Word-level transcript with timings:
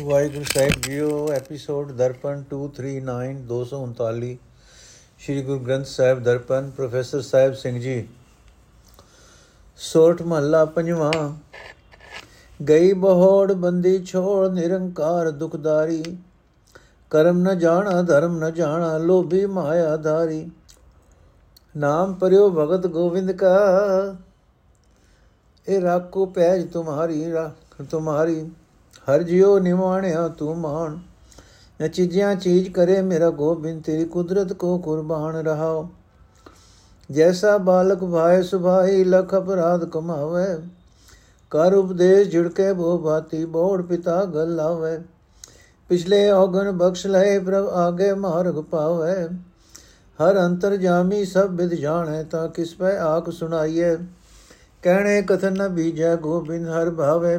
ਵਾਹਿਗੁਰੂ 0.00 0.44
ਸਾਹਿਬ 0.44 0.72
ਜੀਓ, 0.80 1.32
episode 1.32 1.90
Darpan 1.92 2.42
239 2.50 3.40
239 3.46 4.36
Shri 5.18 5.42
Guru 5.42 5.58
Granth 5.58 5.86
Sahib 5.86 6.22
Darpan, 6.22 6.70
professor 6.70 7.20
Sahib 7.20 7.54
Singh 7.54 7.80
ji. 7.80 8.08
ਸੋਠ 9.76 10.22
ਮਹੱਲਾ 10.22 10.64
ਪੰਜਵਾਂ, 10.64 11.32
ਗਈ 12.68 12.92
ਬਹੋੜ 12.92 13.52
ਬੰਦੀ 13.52 14.04
ਛੋੜ 14.04 14.48
ਨਿਰੰਕਾਰ 14.48 15.30
ਦੁਖਦਾਰੀ, 15.30 16.02
ਕਰਮ 17.10 17.42
ਨ 17.42 17.58
ਜਾਣਾ, 17.58 18.02
ਧਰਮ 18.02 18.38
ਨ 18.38 18.50
ਜਾਣਾ, 18.54 18.98
ਲੋਭੀ 18.98 19.46
ਮਾਇਆ 19.46 19.96
ਧਾਰੀ। 19.96 20.50
ਨਾਮ 21.76 22.14
ਪਰਿਓ 22.14 22.50
ਭਗਤ 22.50 22.86
ਗੋਵਿੰਦ 22.86 23.32
ਕਾ, 23.32 24.16
ਇਹ 25.68 25.80
ਰਾਖੋ 25.80 26.26
ਪੈਜ 26.26 26.70
ਤੁਮਾਰੀ 26.72 27.32
ਰਾਖ 27.32 27.82
ਤੁਮਾਰੀ। 27.90 28.50
ਹਰ 29.08 29.22
ਜਿਉ 29.22 29.58
ਨਿਵਾਣਿਆ 29.58 30.28
ਤੂੰ 30.28 30.58
ਮਾਨ 30.58 30.98
ਨ 31.82 31.88
ਚੀਜ਼ਾਂ 31.88 32.34
ਚੀਜ਼ 32.34 32.70
ਕਰੇ 32.70 33.02
ਮੇਰਾ 33.02 33.30
ਗੋਬਿੰਦ, 33.30 33.82
ਤੇਰੀ 33.82 34.04
ਕੁਦਰਤ 34.04 34.52
ਕੋ 34.52 34.78
ਕੁਰਬਾਨ 34.78 35.36
ਰਹਾਓ। 35.36 35.88
ਜੈਸਾ 37.10 37.58
ਬਾਲਕ 37.58 38.04
ਭਾਏ 38.04 38.42
ਸੁਭਾਈ 38.42 39.04
ਲਖ 39.04 39.34
ਅਪਰਾਧ 39.34 39.84
ਕਮਾਵੇ। 39.84 40.56
ਕਰ 41.50 41.74
ਉਪਦੇਸ਼ 41.74 42.30
ਝਿੜਕੇ 42.30 42.72
ਬੋ 42.72 42.98
ਬਾਤੀ, 42.98 43.44
ਬੋੜ 43.44 43.82
ਪਿਤਾ 43.82 44.24
ਗਲ 44.24 44.54
ਲਾਵੇ 44.56 44.98
ਪਿਛਲੇ 45.88 46.30
ਔਗਨ 46.30 46.70
ਬਖਸ਼ 46.70 47.06
ਲਏ 47.06 47.38
ਪ੍ਰਭ 47.38 47.68
ਆਗੇ 47.68 48.14
ਮਾਰਗ 48.14 48.54
ਪਾਵੇ। 48.54 49.28
ਹਰ 50.18 50.46
ਅੰਤਰ 50.46 50.76
ਜਾਮੀ, 50.76 51.24
ਸਭ 51.24 51.50
ਵਿਦ 51.50 51.74
ਜਾਣੈ, 51.74 52.22
ਤਾਂ 52.22 52.48
ਕਿਸ 52.48 52.74
ਪੈ 52.74 52.98
ਆਖ 52.98 53.30
ਸੁਣਾਈਏ 53.30 53.96
ਕਹਿਣੇ 54.82 55.22
ਕਥਨ 55.22 55.52
ਨ 55.52 55.68
ਬੀਜੈ, 55.68 56.16
ਗੋਬਿੰਦ 56.16 56.68
ਹਰ 56.68 56.90
ਭਾਵੇ 56.90 57.38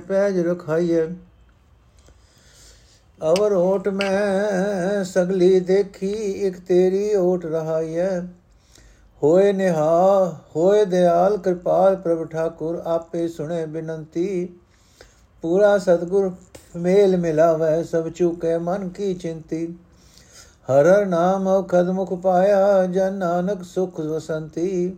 ਪੈਜ 3.23 3.37
ਰਖਾਈਏ 3.37 3.43
ਅਵਰ 3.43 3.51
ਓਟ 3.51 3.87
ਮੈਂ 3.87 5.03
ਸਗਲੀ 5.03 5.59
ਦੇਖੀ 5.59 6.11
ਇੱਕ 6.47 6.59
ਤੇਰੀ 6.59 7.15
ਓਟ 7.15 7.45
ਰਹਾਈਐ 7.45 8.21
ਹੋਏ 9.23 9.53
ਨਿਹਾ 9.53 10.25
ਹੋਏ 10.55 10.85
ਦਿਆਲ 10.85 11.37
ਕਿਰਪਾਲ 11.37 11.95
ਪ੍ਰਭ 11.95 12.27
ਠਾਕੁਰ 12.27 12.81
ਆਪੇ 12.85 13.27
ਸੁਣੇ 13.27 13.65
ਬਿਨੰਤੀ 13.65 14.57
ਪੂਰਾ 15.41 15.77
ਸਤਗੁਰ 15.77 16.31
ਮੇਲ 16.75 17.17
ਮਿਲਾਵੇ 17.17 17.83
ਸਭ 17.83 18.09
ਚੁਕੇ 18.09 18.57
ਮਨ 18.57 18.89
ਕੀ 18.89 19.13
ਚਿੰਤੀ 19.13 19.77
ਹਰ 20.69 20.85
ਹਰ 20.85 21.05
ਨਾਮ 21.05 21.47
ਔਖਦ 21.47 21.89
ਮੁਖ 21.89 22.13
ਪਾਇਆ 22.13 22.85
ਜਨ 22.85 23.13
ਨਾਨਕ 23.13 23.63
ਸੁਖ 23.63 23.99
ਵਸੰਤੀ 23.99 24.95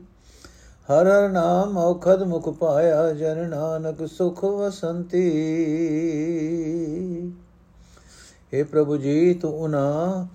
ਹਰ 0.90 1.08
ਹਰ 1.08 1.30
ਨਾਮ 1.30 1.78
ਔਖਦ 1.78 2.24
ਮੁਖ 2.24 2.50
ਪਾਇਆ 2.50 3.14
ਜਨ 3.14 3.50
ਨਾਨਕ 3.50 4.06
ਸੁਖ 4.08 4.46
ਵਸੰਤੀ 4.46 5.24
हे 8.55 8.65
ਪ੍ਰਭੂ 8.67 8.97
ਜੀ 8.97 9.35
ਤੂੰ 9.35 9.53
ਉਹਨਾਂ 9.53 10.27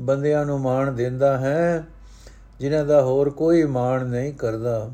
ਬੰਦਿਆਂ 0.00 0.44
ਨੂੰ 0.46 0.60
ਮਾਣ 0.60 0.92
ਦਿੰਦਾ 0.92 1.36
ਹੈ 1.38 1.84
ਜਿਨ੍ਹਾਂ 2.60 2.84
ਦਾ 2.84 3.00
ਹੋਰ 3.02 3.30
ਕੋਈ 3.30 3.64
ਮਾਣ 3.64 4.06
ਨਹੀਂ 4.06 4.32
ਕਰਦਾ 4.32 4.90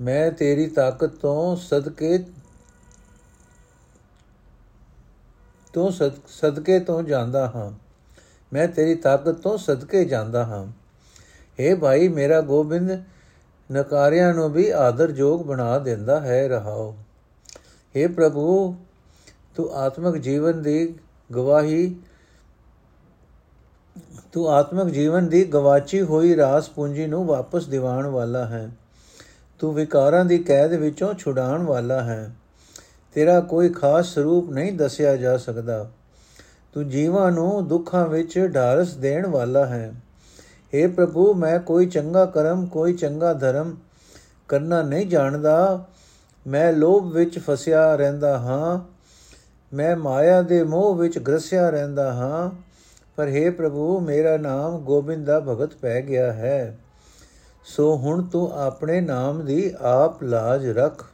ਮੈਂ 0.00 0.30
ਤੇਰੀ 0.32 0.66
ਤਾਕਤ 0.66 1.14
ਤੋਂ 1.14 1.56
ਸਦਕੇ 1.56 2.18
ਤੋਂ 5.74 5.90
ਸਦਕੇ 6.28 6.78
ਤੋਂ 6.80 7.02
ਜਾਂਦਾ 7.02 7.46
ਹਾਂ 7.46 7.70
ਮੈਂ 8.52 8.66
ਤੇਰੀ 8.68 8.94
ਤਾਕਤ 8.94 9.40
ਤੋਂ 9.40 9.56
ਸਦਕੇ 9.58 10.04
ਜਾਂਦਾ 10.04 10.44
ਹਾਂ 10.44 10.66
हे 11.58 11.78
ਭਾਈ 11.78 12.08
ਮੇਰਾ 12.08 12.40
ਗੋਬਿੰਦ 12.40 12.90
ਨਕਾਰਿਆਂ 13.70 14.32
ਨੂੰ 14.34 14.50
ਵੀ 14.52 14.68
ਆਦਰ 14.70 15.10
ਜੋਗ 15.10 15.42
ਬਣਾ 15.42 15.78
ਦਿੰਦਾ 15.78 16.20
ਹੈ 16.20 16.46
ਰਹਾਓ 16.48 16.94
हे 17.94 18.08
ਪ੍ਰਭੂ 18.12 18.74
ਤੂੰ 19.54 19.70
ਆਤਮਿਕ 19.74 20.16
ਜੀਵਨ 20.16 20.62
ਦੀ 20.62 20.94
ਗਵਾਹੀ। 21.33 21.95
ਤੂੰ 24.31 24.49
ਆਤਮਿਕ 24.49 24.93
ਜੀਵਨ 24.93 25.27
ਦੀ 25.27 25.43
ਗਵਾਚੀ 25.43 26.01
ਹੋਈ 26.01 26.35
ਰਾਸ 26.35 26.69
ਪੂੰਜੀ 26.69 27.07
ਨੂੰ 27.07 27.25
ਵਾਪਸ 27.25 27.65
ਦਿਵਾਉਣ 27.65 28.05
ਵਾਲਾ 28.05 28.45
ਹੈ। 28.45 28.71
ਤੂੰ 29.59 29.73
ਵਿਕਾਰਾਂ 29.73 30.25
ਦੀ 30.25 30.37
ਕੈਦ 30.37 30.73
ਵਿੱਚੋਂ 30.73 31.13
ਛੁਡਾਉਣ 31.13 31.63
ਵਾਲਾ 31.63 32.03
ਹੈ। 32.03 32.35
ਤੇਰਾ 33.13 33.41
ਕੋਈ 33.41 33.69
ਖਾਸ 33.69 34.05
ਸਰੂਪ 34.05 34.51
ਨਹੀਂ 34.51 34.73
ਦੱਸਿਆ 34.73 35.15
ਜਾ 35.15 35.37
ਸਕਦਾ। 35.37 35.91
ਤੂੰ 36.73 36.89
ਜੀਵਾਂ 36.89 37.31
ਨੂੰ 37.31 37.67
ਦੁੱਖਾਂ 37.67 38.07
ਵਿੱਚ 38.07 38.51
ਢਾਰਸ 38.55 38.93
ਦੇਣ 38.93 39.27
ਵਾਲਾ 39.27 39.65
ਹੈ। 39.65 39.93
हे 40.75 40.91
ਪ੍ਰਭੂ, 40.91 41.33
ਮੈਂ 41.33 41.59
ਕੋਈ 41.59 41.85
ਚੰਗਾ 41.85 42.25
ਕਰਮ, 42.25 42.65
ਕੋਈ 42.65 42.93
ਚੰਗਾ 42.93 43.33
ਧਰਮ 43.33 43.75
ਕਰਨਾ 44.47 44.81
ਨਹੀਂ 44.81 45.07
ਜਾਣਦਾ। 45.07 45.85
ਮੈਂ 46.47 46.73
ਲੋਭ 46.73 47.11
ਵਿੱਚ 47.11 47.39
ਫਸਿਆ 47.39 47.95
ਰਹਿੰਦਾ 47.95 48.39
ਹਾਂ। 48.39 48.79
ਮੈਂ 49.73 49.95
ਮਾਇਆ 49.95 50.41
ਦੇ 50.41 50.63
ਮੋਹ 50.63 50.95
ਵਿੱਚ 50.95 51.19
ਗਰਸਿਆ 51.19 51.69
ਰਹਿੰਦਾ 51.69 52.13
ਹਾਂ। 52.13 52.51
ਪਰ 53.15 53.27
हे 53.27 53.53
ਪ੍ਰਭੂ, 53.53 53.99
ਮੇਰਾ 53.99 54.37
ਨਾਮ 54.37 54.77
ਗੋਬਿੰਦ 54.77 55.25
ਦਾ 55.25 55.39
ਭਗਤ 55.39 55.73
ਪੈ 55.73 56.01
ਗਿਆ 56.01 56.33
ਹੈ। 56.33 56.79
ਸੋ 57.63 57.95
ਹੁਣ 57.97 58.23
ਤੂੰ 58.23 58.51
ਆਪਣੇ 58.51 59.01
ਨਾਮ 59.01 59.45
ਦੀ 59.45 59.73
ਆਪ 59.81 60.23
ਲਾਜ 60.23 60.69
ਰੱਖ। 60.69 61.05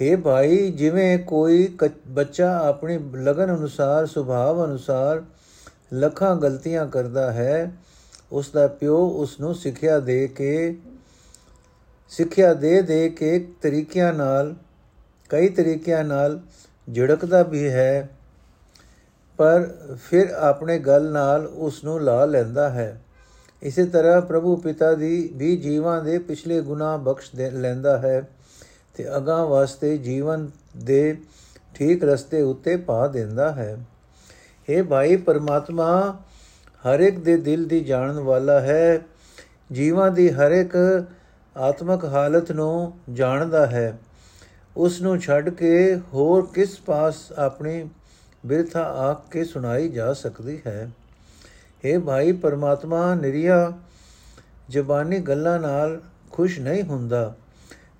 हे 0.00 0.20
ਭਾਈ, 0.20 0.70
ਜਿਵੇਂ 0.70 1.18
ਕੋਈ 1.18 1.78
ਬੱਚਾ 2.06 2.68
ਆਪਣੀ 2.68 2.98
ਲਗਨ 3.14 3.56
ਅਨੁਸਾਰ 3.56 4.06
ਸੁਭਾਅ 4.06 4.64
ਅਨੁਸਾਰ 4.64 5.24
ਲੱਖਾਂ 5.92 6.36
ਗਲਤੀਆਂ 6.36 6.86
ਕਰਦਾ 6.86 7.32
ਹੈ 7.32 7.72
ਉਸ 8.32 8.50
ਦਾ 8.50 8.66
ਪਿਓ 8.66 9.08
ਉਸ 9.08 9.40
ਨੂੰ 9.40 9.54
ਸਿੱਖਿਆ 9.54 9.98
ਦੇ 9.98 10.28
ਕੇ, 10.28 10.76
ਸਿੱਖਿਆ 12.08 12.54
ਦੇ 12.54 12.82
ਦੇ 12.82 13.08
ਕੇ 13.08 13.48
ਤਰੀਕਿਆਂ 13.62 14.12
ਨਾਲ, 14.12 14.54
ਕਈ 15.28 15.48
ਤਰੀਕਿਆਂ 15.48 16.04
ਨਾਲ 16.04 16.40
ਝਿੜਕਦਾ 16.88 17.42
ਵੀ 17.42 17.68
ਹੈ, 17.68 18.08
ਪਰ 19.38 19.68
ਫਿਰ 20.02 20.30
ਆਪਣੇ 20.30 20.78
ਗੱਲ 20.78 21.10
ਨਾਲ 21.12 21.46
ਉਸ 21.46 21.82
ਨੂੰ 21.84 22.00
ਲਾ 22.00 22.24
ਲੈਂਦਾ 22.24 22.68
ਹੈ। 22.70 23.00
ਇਸੇ 23.62 23.84
ਤਰ੍ਹਾਂ 23.84 24.20
ਪ੍ਰਭੂ 24.20 24.56
ਪਿਤਾ 24.56 24.92
ਦੀ 24.94 25.30
ਵੀ 25.34 25.56
ਜੀਵਾਂ 25.56 26.02
ਦੇ 26.04 26.18
ਪਿਛਲੇ 26.18 26.60
ਗੁਨਾਹ 26.60 26.98
ਬਖਸ਼ 26.98 27.30
ਦੇ 27.36 27.50
ਲੈਂਦਾ 27.50 27.98
ਹੈ 27.98 28.20
ਤੇ 28.94 29.16
ਅਗਾਹ 29.16 29.44
ਵਾਸਤੇ 29.46 29.96
ਜੀਵਨ 29.98 30.48
ਦੇ 30.76 31.16
ਠੀਕ 31.74 32.04
ਰਸਤੇ 32.04 32.42
ਉੱਤੇ 32.42 32.76
ਪਾ 32.76 33.06
ਦਿੰਦਾ 33.08 33.52
ਹੈ। 33.52 33.76
हे 34.68 34.84
ਭਾਈ, 34.84 35.16
ਪਰਮਾਤਮਾ 35.16 36.16
ਹਰ 36.84 37.00
ਇੱਕ 37.00 37.18
ਦੇ 37.18 37.36
ਦਿਲ 37.36 37.64
ਦੀ 37.64 37.80
ਜਾਣਨ 37.80 38.18
ਵਾਲਾ 38.20 38.60
ਹੈ। 38.60 39.00
ਜੀਵਾਂ 39.72 40.10
ਦੀ 40.10 40.30
ਹਰ 40.30 40.52
ਇੱਕ 40.52 40.76
ਆਤਮਿਕ 41.56 42.04
ਹਾਲਤ 42.04 42.52
ਨੂੰ 42.52 42.92
ਜਾਣਦਾ 43.12 43.66
ਹੈ। 43.66 43.98
ਉਸ 44.76 45.02
ਨੂੰ 45.02 45.18
ਛੱਡ 45.18 45.50
ਕੇ 45.50 46.00
ਹੋਰ 46.14 46.48
ਕਿਸ 46.54 46.80
ਪਾਸ 46.80 47.32
ਆਪਣੀ 47.32 47.88
ਬਿਰਥਾ 48.46 48.82
ਆਖ 48.82 49.30
ਕੇ 49.30 49.44
ਸੁਣਾਈ 49.44 49.88
ਜਾ 49.88 50.12
ਸਕਦੀ 50.12 50.62
ਹੈ? 50.66 50.90
हे 51.84 52.00
ਭਾਈ 52.00 52.32
ਪਰਮਾਤਮਾ, 52.32 53.14
ਨਿਰਿਆ, 53.14 53.72
ਜ਼ਬਾਨੀ 54.68 55.18
ਗੱਲਾਂ 55.18 55.60
ਨਾਲ 55.60 56.00
ਖੁਸ਼ 56.32 56.60
ਨਹੀਂ 56.60 56.82
ਹੁੰਦਾ। 56.82 57.34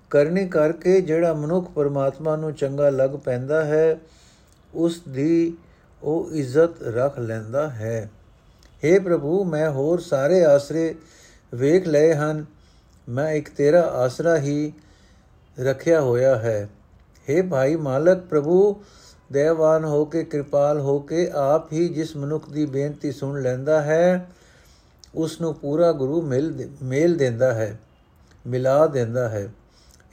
ਕਰਨੀ 0.09 0.47
ਕਰਕੇ 0.47 1.01
ਜਿਹੜਾ 1.01 1.33
ਮਨੁੱਖ 1.33 1.71
ਪਰਮਾਤਮਾ 1.71 2.35
ਨੂੰ 2.35 2.53
ਚੰਗਾ 2.53 2.89
ਲੱਗ 2.89 3.09
ਪੈਂਦਾ 3.09 3.65
ਹੈ 3.65 3.99
ਉਸ 4.73 5.01
ਦੀ 5.09 5.57
ਉਹ 6.03 6.29
ਇੱਜ਼ਤ 6.31 6.83
ਰੱਖ 6.83 7.19
ਲੈਂਦਾ 7.19 7.69
ਹੈ। 7.69 8.11
हे 8.57 9.01
ਪ੍ਰਭੂ, 9.01 9.43
ਮੈਂ 9.43 9.71
ਹੋਰ 9.71 9.99
ਸਾਰੇ 9.99 10.45
ਆਸਰੇ 10.45 10.95
ਵੇਖ 11.53 11.87
ਲਏ 11.87 12.13
ਹਨ। 12.13 12.45
ਮੈਂ 13.09 13.31
ਇੱਕ 13.31 13.49
ਤੇਰਾ 13.49 13.81
ਆਸਰਾ 13.81 14.37
ਹੀ 14.37 14.73
ਰੱਖਿਆ 15.59 16.01
ਹੋਇਆ 16.01 16.35
ਹੈ। 16.35 16.69
हे 17.27 17.45
ਭਾਈ 17.49 17.75
ਮਾਲਕ 17.75 18.19
ਪ੍ਰਭੂ 18.19 18.81
ਦੇਵਾਨ 19.31 19.85
ਹੋ 19.85 20.05
ਕੇ 20.05 20.23
ਕਿਰਪਾਲ 20.23 20.79
ਹੋ 20.79 20.99
ਕੇ 20.99 21.29
ਆਪ 21.35 21.71
ਹੀ 21.73 21.87
ਜਿਸ 21.89 22.15
ਮਨੁੱਖ 22.17 22.49
ਦੀ 22.49 22.65
ਬੇਨਤੀ 22.65 23.11
ਸੁਣ 23.11 23.41
ਲੈਂਦਾ 23.41 23.81
ਹੈ 23.81 24.29
ਉਸ 25.15 25.39
ਨੂੰ 25.41 25.53
ਪੂਰਾ 25.55 25.91
ਗੁਰੂ 25.91 26.21
ਮਿਲ 26.21 26.69
ਮੇਲ 26.83 27.15
ਦਿੰਦਾ 27.17 27.53
ਹੈ, 27.53 27.79
ਮਿਲਾ 28.47 28.85
ਦਿੰਦਾ 28.87 29.29
ਹੈ। 29.29 29.47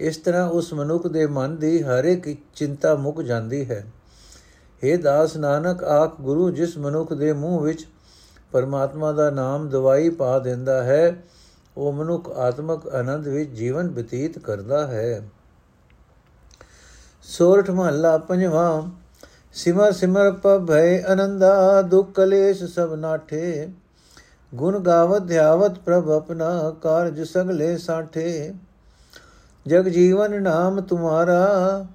ਇਸ 0.00 0.16
ਤਰ੍ਹਾਂ 0.16 0.48
ਉਸ 0.48 0.72
ਮਨੁੱਖ 0.72 1.06
ਦੇ 1.06 1.26
ਮਨ 1.26 1.56
ਦੀ 1.56 1.82
ਹਰ 1.82 2.04
ਇੱਕ 2.04 2.28
ਚਿੰਤਾ 2.54 2.94
ਮੁੱਕ 2.94 3.20
ਜਾਂਦੀ 3.22 3.70
ਹੈ। 3.70 3.84
हे 4.82 5.00
ਦਾਸ 5.00 5.36
ਨਾਨਕ 5.36 5.84
ਆਖ 5.84 6.20
ਗੁਰੂ 6.20 6.50
ਜਿਸ 6.50 6.76
ਮਨੁੱਖ 6.78 7.12
ਦੇ 7.12 7.32
ਮੂੰਹ 7.32 7.60
ਵਿੱਚ 7.60 7.86
ਪਰਮਾਤਮਾ 8.52 9.12
ਦਾ 9.12 9.30
ਨਾਮ 9.30 9.68
ਦਵਾਈ 9.68 10.08
ਪਾ 10.08 10.38
ਦਿੰਦਾ 10.38 10.82
ਹੈ, 10.84 11.22
ਉਹ 11.76 11.92
ਮਨੁੱਖ 11.92 12.30
ਆਤਮਿਕ 12.30 12.88
ਆਨੰਦ 12.88 13.28
ਵਿੱਚ 13.28 13.50
ਜੀਵਨ 13.50 13.88
ਬਤੀਤ 13.88 14.38
ਕਰਦਾ 14.38 14.86
ਹੈ। 14.86 15.22
ਸੋਰਠ 17.28 17.70
ਮਹੱਲਾ 17.70 18.16
ਪੰਜਵਾਂ। 18.18 18.82
ਸਿਮਰ 19.54 19.92
ਸਿਮਰ 19.92 20.30
ਭੈ 20.66 21.02
ਅਨੰਦਾ, 21.12 21.82
ਦੁਖ 21.82 22.12
ਕਲੇਸ਼ 22.12 22.62
ਸਭ 22.64 22.94
ਨਾਠੇ। 22.94 23.68
ਗੁਣ 24.54 24.78
ਗਾਵਤ 24.78 25.22
ਧਿਆਵਤ 25.22 25.78
ਪ੍ਰਭ 25.78 26.10
ਆਪਣਾ, 26.10 26.74
ਕਾਰਜ 26.82 27.20
ਸਗਲੇ 27.22 27.76
ਸਾਠੇ। 27.78 28.54
ਜਗ 29.66 29.88
ਜੀਵਨ 29.88 30.42
ਨਾਮ 30.42 30.80
ਤੁਮਾਰਾ, 30.80 31.86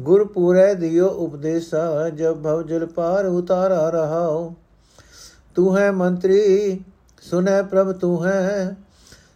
ਗੁਰ 0.00 0.24
ਪੂਰੇ 0.24 0.74
ਦਿਓ 0.74 1.08
ਉਪਦੇਸਾ। 1.08 2.08
ਜਬ 2.08 2.42
ਭਵ 2.42 2.62
ਜਲ 2.62 2.86
ਪਾਰ 2.86 3.26
ਉਤਾਰਾ 3.26 3.88
ਰਹਾਓ 3.90 4.54
ਤੂੰ 5.54 5.76
ਹੈ 5.78 5.90
ਮੰਤਰੀ 5.92 6.80
ਸੁਨੈ 7.22 7.62
ਪ੍ਰਭ 7.62 7.92
ਤੂੰ 7.92 8.26
ਹੈ 8.26 8.76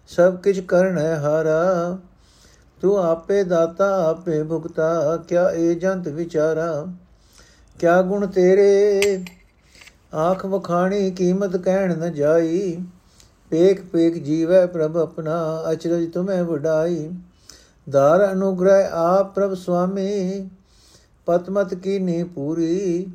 ਸਭ 0.09 0.37
ਕਿਛ 0.37 0.61
ਕਰਨੈ 0.61 1.17
ਹਾਰਾ। 1.17 1.99
ਤੂੰ 2.83 2.99
ਆਪੇ 2.99 3.45
ਦਾਤਾ, 3.45 4.11
ਆਪੇ 4.11 4.43
ਭੁਗਤਾ, 4.43 5.17
ਕਿਆ 5.29 5.51
ਏ 5.51 5.75
ਜੰਤ 5.75 6.09
ਵਿਚਾਰਾ? 6.09 6.87
ਕਿਆ 7.79 8.03
ਗੁਣ 8.03 8.27
ਤੇਰੇ? 8.27 9.25
ਆਖ 10.15 10.47
ਵਖਾਣੀ 10.47 11.11
ਕੀਮਤ 11.11 11.57
ਕਹਿਣ 11.57 11.99
ਨ 11.99 12.13
ਜਾਈ। 12.13 12.79
ਪੇਕ 13.51 13.85
ਪੇਕ 13.85 14.15
ਜੀਵੈ 14.23 14.67
ਪ੍ਰਭ 14.67 14.97
ਆਪਣਾ, 14.97 15.65
ਅਚਰਜ 15.73 16.13
ਤੁਮੈ 16.13 16.43
ਵਡਾਈ। 16.43 17.11
ਦਾਰ 17.91 18.33
ਅਨੁਗ੍ਰਹ 18.33 18.91
ਆਪ 18.93 19.35
ਪ੍ਰਭ 19.35 19.55
ਸੁਆਮੀ 19.55 20.49
ਪਤਮਤ 21.27 21.75
ਕੀ 21.75 21.99
ਨੀ 21.99 22.25
ਪੂਰੀ। 22.25 23.07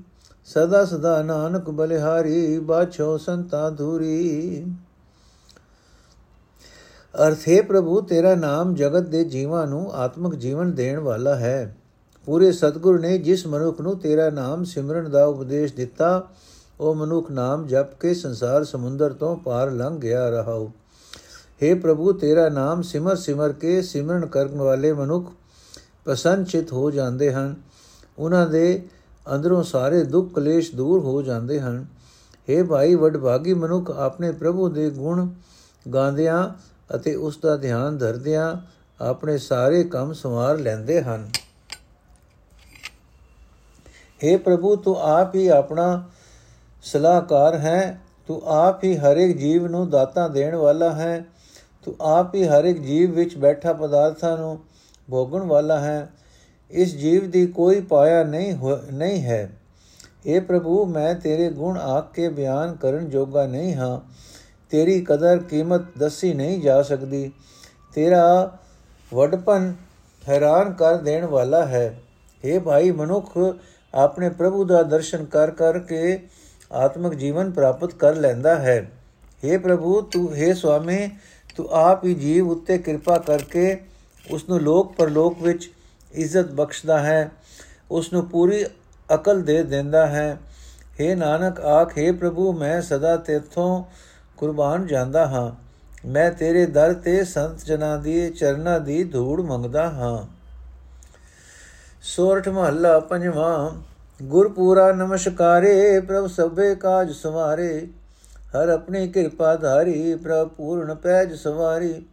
ਸਦਾ 0.45 0.85
ਸਦਾ 0.85 1.21
ਨਾਨਕ 1.21 1.69
ਬਲਿਹਾਰੀ, 1.69 2.59
ਬਾਛੋ 2.59 3.17
ਸੰਤਾ 3.17 3.69
ਧੂਰੀ। 3.69 4.65
ਅਰਥ, 7.23 7.37
ਹੈ 7.49 7.61
ਪ੍ਰਭੂ, 7.61 8.01
ਤੇਰਾ 8.01 8.35
ਨਾਮ 8.35 8.75
ਜਗਤ 8.75 9.07
ਦੇ 9.07 9.23
ਜੀਵਾਂ 9.23 9.67
ਨੂੰ 9.67 9.93
ਆਤਮਿਕ 9.93 10.35
ਜੀਵਨ 10.35 10.71
ਦੇਣ 10.71 10.99
ਵਾਲਾ 10.99 11.35
ਹੈ। 11.35 11.77
ਪੂਰੇ 12.25 12.51
ਸਤਿਗੁਰ 12.51 12.99
ਨੇ 12.99 13.17
ਜਿਸ 13.17 13.47
ਮਨੁੱਖ 13.47 13.81
ਨੂੰ 13.81 13.99
ਤੇਰਾ 13.99 14.29
ਨਾਮ 14.29 14.63
ਸਿਮਰਨ 14.63 15.09
ਦਾ 15.11 15.25
ਉਪਦੇਸ਼ 15.25 15.73
ਦਿੱਤਾ, 15.73 16.27
ਉਹ 16.79 16.95
ਮਨੁੱਖ 16.95 17.31
ਨਾਮ 17.31 17.67
ਜਪ 17.67 17.99
ਕੇ 17.99 18.13
ਸੰਸਾਰ 18.13 18.63
ਸਮੁੰਦਰ 18.63 19.13
ਤੋਂ 19.13 19.37
ਪਾਰ 19.37 19.71
ਲੰਘ 19.71 19.99
ਗਿਆ 19.99 20.29
ਰਹਾਉ। 20.29 20.67
हे 21.63 21.79
ਪ੍ਰਭੂ, 21.79 22.11
ਤੇਰਾ 22.11 22.49
ਨਾਮ 22.49 22.81
ਸਿਮਰ 22.81 23.15
ਸਿਮਰ 23.15 23.51
ਕੇ 23.51 23.81
ਸਿਮਰਨ 23.81 24.25
ਕਰਨ 24.25 24.61
ਵਾਲੇ 24.61 24.93
ਮਨੁੱਖ 24.93 25.31
ਪ੍ਰਸੰਨਚਿਤ 26.05 26.73
ਹੋ 26.73 26.91
ਜਾਂਦੇ 26.91 27.33
ਹਨ। 27.33 27.55
ਉਹਨਾਂ 28.17 28.47
ਦੇ 28.47 28.85
ਅੰਦਰੋਂ 29.35 29.63
ਸਾਰੇ 29.63 30.03
ਦੁੱਖ 30.03 30.33
ਕਲੇਸ਼ 30.33 30.75
ਦੂਰ 30.75 30.99
ਹੋ 30.99 31.21
ਜਾਂਦੇ 31.21 31.59
ਹਨ। 31.59 31.85
हे 32.49 32.65
ਭਾਈ, 32.65 32.95
ਵਡਭਾਗੀ 32.95 33.53
ਮਨੁੱਖ 33.53 33.91
ਆਪਣੇ 33.91 34.31
ਪ੍ਰਭੂ 34.31 34.69
ਦੇ 34.69 34.89
ਗੁਣ 34.89 35.29
ਗਾਉਂਦਿਆਂ 35.93 36.66
ਅਤੇ 36.96 37.14
ਉਸ 37.14 37.38
ਦਾ 37.38 37.56
ਧਿਆਨ 37.56 37.98
ਧਰਦਿਆਂ 37.98 38.54
ਆਪਣੇ 39.00 39.36
ਸਾਰੇ 39.38 39.82
ਕੰਮ 39.84 40.12
ਸੰਵਾਰ 40.12 40.58
ਲੈਂਦੇ 40.58 41.02
ਹਨ 41.02 41.28
हे 44.20 44.38
ਪ੍ਰਭੂ 44.38 44.74
ਤੂੰ 44.76 44.96
ਆਪ 45.00 45.34
ਹੀ 45.34 45.46
ਆਪਣਾ 45.48 46.02
ਸਲਾਹਕਾਰ 46.84 47.58
ਹੈ 47.58 48.00
ਤੂੰ 48.28 48.40
ਆਪ 48.46 48.84
ਹੀ 48.84 48.96
ਹਰ 48.96 49.16
ਇੱਕ 49.16 49.36
ਜੀਵ 49.38 49.66
ਨੂੰ 49.66 49.88
ਦਾਤਾ 49.90 50.26
ਦੇਣ 50.28 50.56
ਵਾਲਾ 50.56 50.92
ਹੈ 50.92 51.24
ਤੂੰ 51.84 51.94
ਆਪ 52.00 52.34
ਹੀ 52.34 52.46
ਹਰ 52.48 52.64
ਇੱਕ 52.64 52.78
ਜੀਵ 52.78 53.12
ਵਿੱਚ 53.12 53.36
ਬੈਠਾ 53.36 53.72
ਪਦਾਰਥਾਂ 53.72 54.36
ਨੂੰ 54.38 54.58
ਭੋਗਣ 55.08 55.42
ਵਾਲਾ 55.42 55.78
ਹੈ 55.80 56.12
ਇਸ 56.70 56.96
ਜੀਵ 56.96 57.30
ਦੀ 57.30 57.46
ਕੋਈ 57.46 57.80
ਪਾਇਆ 57.80 58.22
ਨਹੀਂ 58.24 58.54
ਨਹੀਂ 58.92 59.22
ਹੈ 59.22 59.48
اے 60.26 60.40
ਪ੍ਰਭੂ 60.40 60.84
ਮੈਂ 60.84 61.14
ਤੇਰੇ 61.14 61.48
ਗੁਣ 61.50 61.78
ਆਖ 61.78 62.12
ਕੇ 62.12 62.28
ਬਿਆਨ 62.28 62.74
ਕਰਨ 62.74 63.08
ਜੋਗਾ 63.08 63.46
ਨਹੀਂ 63.46 63.74
ਹਾਂ 63.74 63.98
ਤੇਰੀ 64.72 65.00
ਕਦਰ 65.00 65.38
ਕੀਮਤ 65.40 65.98
ਦੱਸੀ 65.98 66.32
ਨਹੀਂ 66.34 66.60
ਜਾ 66.60 66.80
ਸਕਦੀ 66.82 67.30
ਤੇਰਾ 67.94 68.58
ਵਡਪਨ 69.12 69.72
ਹੈਰਾਨ 70.22 70.72
ਕਰ 70.72 70.96
ਦੇਣ 70.98 71.24
ਵਾਲਾ 71.26 71.64
ਹੈ 71.66 71.86
اے 72.44 72.60
ਭਾਈ 72.60 72.90
ਮਨੁੱਖ 72.90 73.36
ਆਪਣੇ 73.94 74.28
ਪ੍ਰਭੂ 74.30 74.64
ਦਾ 74.64 74.82
ਦਰਸ਼ਨ 74.82 75.24
ਕਰ 75.24 75.50
ਕਰਕੇ 75.50 76.18
ਆਤਮਿਕ 76.74 77.14
ਜੀਵਨ 77.14 77.50
ਪ੍ਰਾਪਤ 77.50 77.94
ਕਰ 77.94 78.14
ਲੈਂਦਾ 78.14 78.54
ਹੈ 78.56 78.80
हे 79.42 79.58
ਪ੍ਰਭੂ 79.60 80.00
ਤੂੰ 80.02 80.26
हे 80.34 80.54
ਸੁਆਮੀ 80.54 81.08
ਤੂੰ 81.56 81.68
ਆਪ 81.76 82.04
ਹੀ 82.04 82.14
ਜੀਵ 82.14 82.50
ਉੱਤੇ 82.50 82.78
ਕਿਰਪਾ 82.78 83.18
ਕਰਕੇ 83.18 83.76
ਉਸ 84.24 84.48
ਨੂੰ 84.48 84.60
ਲੋਕ 84.60 84.94
ਪਰਲੋਕ 84.94 85.42
ਵਿੱਚ 85.42 85.70
ਇੱਜ਼ਤ 86.12 86.52
ਬਖਸ਼ਦਾ 86.52 86.98
ਹੈ 87.00 87.30
ਉਸ 87.90 88.12
ਨੂੰ 88.12 88.26
ਪੂਰੀ 88.26 88.64
ਅਕਲ 89.08 89.42
ਦੇ 89.42 89.62
ਦਿੰਦਾ 89.62 90.06
ਹੈ 90.06 90.38
हे 91.00 91.14
ਨਾਨਕ 91.16 91.60
ਆਖ 91.60 91.98
हे 91.98 92.12
ਪ੍ਰਭੂ 92.16 92.52
ਮੈਂ 92.52 92.80
ਸਦਾ 92.82 93.16
ਤੇਥੋਂ 93.16 93.82
ਕੁਰਬਾਨ 94.37 94.87
ਜਾਂਦਾ 94.87 95.27
ਹਾਂ। 95.27 95.67
ਮੈਂ 96.07 96.31
ਤੇਰੇ 96.31 96.65
ਦਰ 96.65 96.93
ਤੇ 96.93 97.23
ਸੰਤ 97.23 97.65
ਜਨਾਂ 97.65 97.97
ਦੀ, 97.97 98.29
ਚਰਨਾਂ 98.29 98.79
ਦੀ 98.79 99.03
ਧੂੜ 99.03 99.41
ਮੰਗਦਾ 99.41 99.89
ਹਾਂ। 99.89 100.25
ਸੋਰਠ 102.01 102.49
ਮਹੱਲਾ 102.49 102.99
ਪੰਜਵਾਂ, 102.99 103.71
ਗੁਰਪੂਰਾ 104.23 104.91
ਨਮਸਕਾਰੇ, 104.91 105.99
ਪ੍ਰਭ 105.99 106.27
ਸਭੇ 106.27 106.75
ਕਾਜ 106.75 107.11
ਸਵਾਰੇ। 107.11 107.87
ਹਰ 108.31 108.69
ਆਪਣੀ 108.69 109.07
ਕਿਰਪਾ 109.07 109.55
ਧਾਰੀ, 109.55 110.15
ਪ੍ਰਭ 110.15 110.47
ਪੂਰਨ 110.47 110.95
ਪੈਜ 110.95 111.33
ਸਵਾਰੀ। 111.33 112.05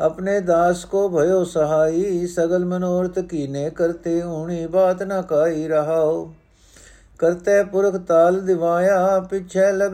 ਆਪਣੇ 0.00 0.40
ਦਾਸ 0.40 0.84
ਕੋ 0.84 1.08
ਭਇਓ 1.08 1.44
ਸਹਾਈ, 1.44 2.26
ਸਗਲ 2.26 2.64
ਮਨੋਰਥ 2.64 3.18
ਕੀਨੇ 3.18 3.70
ਕਰਤੇ 3.70 4.22
ਹੋਣੀ 4.22 4.66
ਬਾਤ 4.66 5.02
ਨਾ 5.02 5.22
ਕਾਈ 5.22 5.68
ਰਹਾਓ। 5.68 6.34
ਕਰਤੇ 7.18 7.64
ਪੁਰਖ 7.64 7.96
ਤਾਲ 7.96 8.40
ਦਿਵਾਇਆ, 8.40 9.20
ਪਿਛੇ 9.30 9.72
ਲਗ 9.72 9.90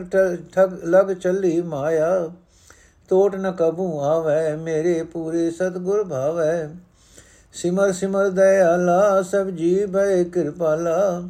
ਠਗ, 0.53 0.73
ਲਗ 0.85 1.13
ਚੱਲੀ 1.13 1.61
ਮਾਇਆ। 1.61 2.29
ਟੋਟ 3.09 3.35
ਨ 3.35 3.51
ਕਬੂ 3.51 3.99
ਆਵੇ, 3.99 4.55
ਮੇਰੇ 4.55 5.03
ਪੂਰੇ 5.03 5.51
ਸਤਗੁਰ 5.51 6.03
ਭਾਵੇ। 6.03 6.69
ਸਿਮਰ 7.53 7.91
ਸਿਮਰ 7.91 8.29
ਦਇਆਲਾ, 8.29 9.21
ਸਭ 9.21 9.47
ਜੀਵ 9.47 9.97
ਹੈ 9.97 10.23
ਕਿਰਪਾਲਾ। 10.23 11.23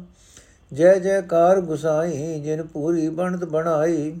ਜੈ, 0.72 0.94
ਜੈਕਾਰ 0.94 1.60
ਗੁਸਾਈ, 1.60 2.40
ਜਿਨ 2.40 2.62
ਪੂਰੀ 2.62 3.08
ਬਣਤ 3.08 3.44
ਬਣਾਈ। 3.44 4.20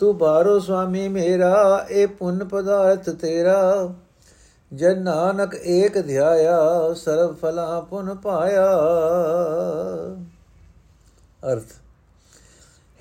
ਤੂੰ 0.00 0.18
ਬਾਰੋ 0.18 0.58
ਸੁਆਮੀ 0.58 1.08
ਮੇਰਾ 1.08 1.86
ਇਹ 1.90 2.06
ਪੁੰਨ 2.06 2.44
ਪਦਾਰਥ 2.44 3.10
ਤੇਰਾ। 3.10 3.90
ਜਨ 4.74 5.02
ਨਾਨਕ 5.02 5.54
ਏਕ 5.54 6.06
ਧਿਆਇਆ, 6.06 6.92
ਸਰਬ 6.94 7.36
ਫਲਾ 7.36 7.80
ਪੁਨ 7.80 8.14
ਪਾਇਆ। 8.14 8.72
ਅਰਥ। 11.52 11.72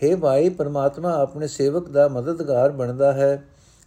हे 0.01 0.17
ਭਾਈ, 0.17 0.49
ਪਰਮਾਤਮਾ 0.49 1.13
ਆਪਣੇ 1.13 1.47
ਸੇਵਕ 1.47 1.89
ਦਾ 1.89 2.07
ਮਦਦਗਾਰ 2.07 2.71
ਬਣਦਾ 2.71 3.13
ਹੈ। 3.13 3.43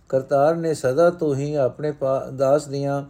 ਕਰਤਾਰ 0.09 0.57
ਨੇ 0.57 0.75
ਸਦਾ 0.75 1.11
ਤੋਂ 1.11 1.35
ਹੀ 1.35 1.55
ਆਪਣੇ 1.55 1.93
ਦਾਸ 2.37 2.67
ਦੀਆਂ 2.67 3.05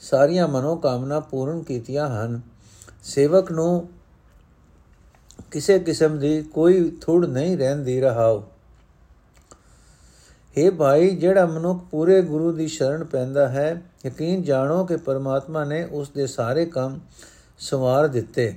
ਸਾਰੀਆਂ 0.00 0.48
ਮਨੋ 0.48 0.76
ਕਾਮਨਾ 0.76 1.20
ਪੂਰਨ 1.20 1.62
ਕੀਤੀਆਂ 1.62 2.08
ਹਨ। 2.08 2.40
ਸੇਵਕ 3.02 3.52
ਨੂੰ 3.52 3.88
ਕਿਸੇ 5.50 5.78
ਕਿਸਮ 5.78 6.18
ਦੀ 6.18 6.42
ਕੋਈ 6.42 6.98
ਥੁੜ 7.00 7.26
ਨਹੀਂ 7.26 7.56
ਰਹਿੰਦੀ 7.58 8.00
ਰਹਾਓ 8.00 8.42
हे 10.56 10.72
ਭਾਈ, 10.74 11.10
ਜਿਹੜਾ 11.10 11.46
ਮਨੁੱਖ 11.46 11.84
ਪੂਰੇ 11.90 12.22
ਗੁਰੂ 12.22 12.52
ਦੀ 12.52 12.66
ਸ਼ਰਨ 12.66 13.04
ਪੈਂਦਾ 13.04 13.48
ਹੈ, 13.48 13.82
ਯਕੀਨ 14.06 14.42
ਜਾਣੋ 14.42 14.84
ਕਿ 14.84 14.96
ਪਰਮਾਤਮਾ 14.96 15.64
ਨੇ 15.64 15.84
ਉਸ 15.84 16.10
ਦੇ 16.10 16.26
ਸਾਰੇ 16.26 16.64
ਕੰਮ 16.66 17.00
ਸਵਾਰ 17.58 18.06
ਦਿੱਤੇ। 18.06 18.54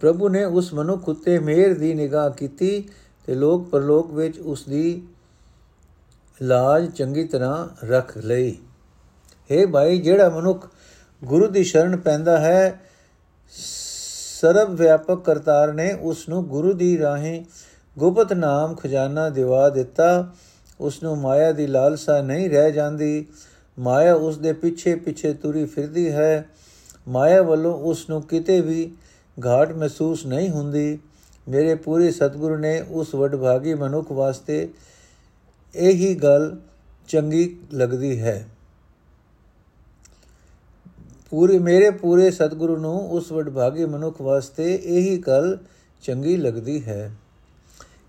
ਪ੍ਰਭੂ 0.00 0.28
ਨੇ 0.28 0.44
ਉਸ 0.44 0.74
ਮਨੁੱਖ 0.74 1.08
ਉਤੇ 1.08 1.38
ਮਿਹਰ 1.38 1.74
ਦੀ 1.74 1.94
ਨਿਗਾਹ 1.94 2.30
ਕੀਤੀ 2.30 2.88
ਤੇ 3.26 3.34
ਲੋਕ 3.34 3.68
ਪਰਲੋਕ 3.68 4.12
ਵਿੱਚ 4.12 4.38
ਉਸ 4.38 4.64
ਦੀ 4.64 5.02
ਲਾਜ 6.42 6.90
ਚੰਗੀ 6.90 7.24
ਤਰ੍ਹਾਂ 7.24 7.86
ਰੱਖ 7.86 8.18
ਲਈ। 8.18 8.58
हे 9.50 9.68
ਭਾਈ, 9.68 9.98
ਜਿਹੜਾ 9.98 10.28
ਮਨੁੱਖ 10.28 10.68
ਗੁਰੂ 11.24 11.46
ਦੀ 11.46 11.64
ਸ਼ਰਨ 11.64 11.96
ਪੈਂਦਾ 11.96 12.38
ਹੈ 12.38 12.80
ਸਰਬ 14.40 14.74
ਵਿਆਪਕ 14.74 15.24
ਕਰਤਾਰ 15.24 15.72
ਨੇ 15.72 15.92
ਉਸ 15.92 16.28
ਨੂੰ 16.28 16.46
ਗੁਰੂ 16.46 16.72
ਦੀ 16.72 16.98
ਰਾਹੀਂ 16.98 17.44
ਗੁਪਤ 17.98 18.32
ਨਾਮ 18.32 18.74
ਖਜ਼ਾਨਾ 18.74 19.28
ਦਿਵਾ 19.28 19.68
ਦਿੱਤਾ। 19.68 20.32
ਉਸ 20.80 21.02
ਨੂੰ 21.02 21.18
ਮਾਇਆ 21.18 21.52
ਦੀ 21.52 21.66
ਲਾਲਸਾ 21.66 22.22
ਨਹੀਂ 22.22 22.50
ਰਹਿ 22.50 22.72
ਜਾਂਦੀ। 22.72 23.26
ਮਾਇਆ 23.78 24.14
ਉਸ 24.14 24.38
ਦੇ 24.38 24.52
ਪਿੱਛੇ 24.52 24.94
ਪਿੱਛੇ 24.94 25.32
ਤੁਰੀ 25.32 25.64
ਫਿਰਦੀ 25.64 26.10
ਹੈ। 26.10 26.48
ਮਾਇਆ 27.08 27.42
ਵੱਲੋਂ 27.42 27.74
ਉਸ 27.74 28.10
ਨੂੰ 28.10 28.22
ਕਿਤੇ 28.22 28.60
ਵੀ 28.60 28.94
ਘਾਟ 29.46 29.72
ਮਹਿਸੂਸ 29.72 30.26
ਨਹੀਂ 30.26 30.50
ਹੁੰਦੀ। 30.50 30.98
ਮੇਰੇ 31.48 31.74
ਪੂਰੇ 31.74 32.10
ਸਤਿਗੁਰੂ 32.10 32.56
ਨੇ 32.56 32.84
ਉਸ 32.90 33.14
ਵਡਭਾਗੀ 33.14 33.74
ਮਨੁੱਖ 33.74 34.12
ਵਾਸਤੇ 34.12 34.68
ਇਹੀ 35.74 36.14
ਗੱਲ 36.14 36.56
ਚੰਗੀ 37.08 37.58
ਲੱਗਦੀ 37.72 38.20
ਹੈ। 38.20 38.48
ਪੂਰੇ, 41.30 41.58
ਮੇਰੇ 41.58 41.90
ਪੂਰੇ 41.90 42.30
ਸਤਿਗੁਰੂ 42.30 42.76
ਨੂੰ 42.76 43.10
ਉਸ 43.10 43.32
ਵਡਭਾਗੀ 43.32 43.84
ਮਨੁੱਖ 43.84 44.20
ਵਾਸਤੇ 44.20 44.74
ਇਹੀ 44.74 45.18
ਗੱਲ 45.18 45.58
ਚੰਗੀ 46.02 46.36
ਲੱਗਦੀ 46.36 46.84
ਹੈ। 46.84 47.12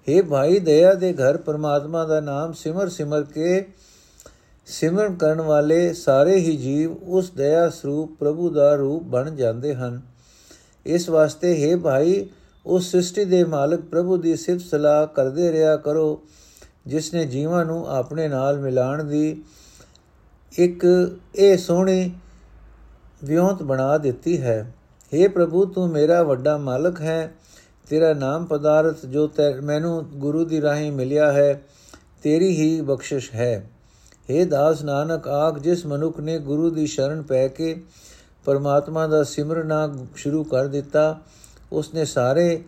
हे 0.07 0.25
ਭਾਈ, 0.25 0.59
ਦਇਆ 0.59 0.93
ਦੇ 0.93 1.13
ਘਰ 1.13 1.37
ਪਰਮਾਤਮਾ 1.37 2.05
ਦਾ 2.05 2.19
ਨਾਮ 2.19 2.53
ਸਿਮਰ 2.53 2.89
ਸਿਮਰ 2.89 3.23
ਕੇ 3.23 3.67
ਸਿਮਰਨ 4.65 5.15
ਕਰਨ 5.15 5.41
ਵਾਲੇ 5.41 5.93
ਸਾਰੇ 5.93 6.35
ਹੀ 6.35 6.57
ਜੀਵ 6.57 6.91
ਉਸ 6.91 7.31
ਦਇਆ 7.31 7.69
ਸਰੂਪ 7.69 8.15
ਪ੍ਰਭੂ 8.19 8.49
ਦਾ 8.49 8.75
ਰੂਪ 8.75 9.03
ਬਣ 9.03 9.35
ਜਾਂਦੇ 9.35 9.75
ਹਨ। 9.75 10.01
ਇਸ 10.86 11.08
ਵਾਸਤੇ 11.08 11.54
हे 11.56 11.78
ਭਾਈ 11.80 12.24
ਉਸ 12.66 12.90
ਸ੍ਰਿਸ਼ਟੀ 12.90 13.24
ਦੇ 13.24 13.42
ਮਾਲਕ 13.44 13.80
ਪ੍ਰਭੂ 13.80 14.16
ਦੀ 14.16 14.34
ਸਿਫਤ 14.36 14.62
ਸਲਾਹ 14.62 15.06
ਕਰਦੇ 15.06 15.50
ਰਿਹਾ 15.52 15.76
ਕਰੋ 15.76 16.20
ਜਿਸ 16.86 17.12
ਨੇ 17.14 17.24
ਜੀਵਾਂ 17.26 17.64
ਨੂੰ 17.64 17.86
ਆਪਣੇ 17.88 18.28
ਨਾਲ 18.28 18.58
ਮਿਲਾਣ 18.60 19.02
ਦੀ 19.04 19.42
ਇੱਕ 20.52 20.84
ਇਹ 21.34 21.56
ਸੋਹਣੀ 21.58 22.10
ਵਿਉਂਤ 23.24 23.62
ਬਣਾ 23.62 23.96
ਦਿੱਤੀ 23.98 24.40
ਹੈ 24.42 24.60
हे 25.12 25.30
ਪ੍ਰਭੂ 25.30 25.64
ਤੂੰ 25.64 25.88
ਮੇਰਾ 25.88 26.22
ਵੱਡਾ 26.22 26.56
ਮਾਲਕ 26.56 27.00
ਹੈ 27.00 27.34
ਤੇਰਾ 27.88 28.12
ਨਾਮ 28.14 28.46
ਪਦਾਰਥ 28.46 29.04
ਜੋ 29.06 29.28
ਮੈਨੂੰ 29.62 30.04
ਗੁਰੂ 30.18 30.44
ਦੀ 30.44 30.60
ਰਾਹੀਂ 30.60 30.90
ਮਿਲਿਆ 30.92 31.30
ਹੈ 31.32 31.52
ਤੇਰੀ 32.22 32.50
ਹੀ 32.50 32.80
ਬਖਸ਼ਿਸ਼ 32.80 33.34
ਹੈ 33.34 33.54
हे 34.28 34.44
ਦਾਸ 34.44 34.82
ਨਾਨਕ 34.84 35.28
ਆਖ 35.28 35.58
ਜਿਸ 35.58 35.84
ਮਨੁੱਖ 35.86 36.18
ਨੇ 36.20 36.38
ਗੁਰੂ 36.38 36.70
ਦੀ 36.70 36.86
ਸ਼ਰਨ 36.86 37.22
ਪੈ 37.22 37.46
ਕੇ 37.48 37.74
ਪਰਮਾਤਮਾ 38.45 39.07
ਦਾ 39.07 39.23
ਸਿਮਰਨਾ 39.23 39.95
ਸ਼ੁਰੂ 40.15 40.43
ਕਰ 40.43 40.67
ਦਿੱਤਾ, 40.67 41.19
ਉਸਨੇ 41.71 42.05
ਸਾਰੇ 42.05 42.63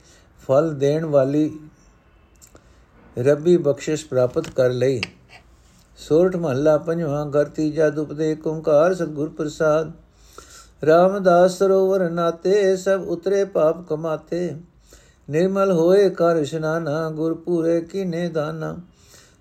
ਫਲ 0.47 0.73
ਦੇਣ 0.73 1.05
ਵਾਲੀ 1.05 1.59
ਰੱਬੀ 3.17 3.57
ਬਖਸ਼ਿਸ਼ 3.57 4.05
ਪ੍ਰਾਪਤ 4.05 4.49
ਕਰ 4.49 4.69
ਲਈ। 4.69 5.01
ਸੋਰਠ 5.97 6.35
ਮਹੱਲਾ 6.35 6.77
ਪੰਜਵਾਂ 6.77 7.25
ਘਰ, 7.25 7.45
ਤੀਜਾ 7.45 7.89
ਦੁਪਦੇ 7.89 8.37
ਓੰਕਾਰ, 8.47 8.93
ਸਤਗੁਰ 8.93 9.29
ਪ੍ਰਸਾਦ। 9.29 9.91
ਰਾਮਦਾਸ 10.85 11.57
ਸਰੋਵਰ 11.57 12.09
ਨਾਤੇ, 12.09 12.75
ਸਭ 12.75 13.03
ਉਤਰੇ 13.07 13.45
ਪਾਪ 13.45 13.87
ਕਮਾਤੇ 13.87 14.55
ਨਿਰਮਲ 15.29 15.71
ਹੋਏ 15.71 16.09
ਕਰ 16.09 16.35
ਇਸ਼ਨਾਨਾ, 16.35 17.09
ਗੁਰ 17.09 17.33
ਪੂਰੇ 17.33 17.81
ਕੀਨੇ 17.81 18.29
ਦਾਨਾ। 18.29 18.77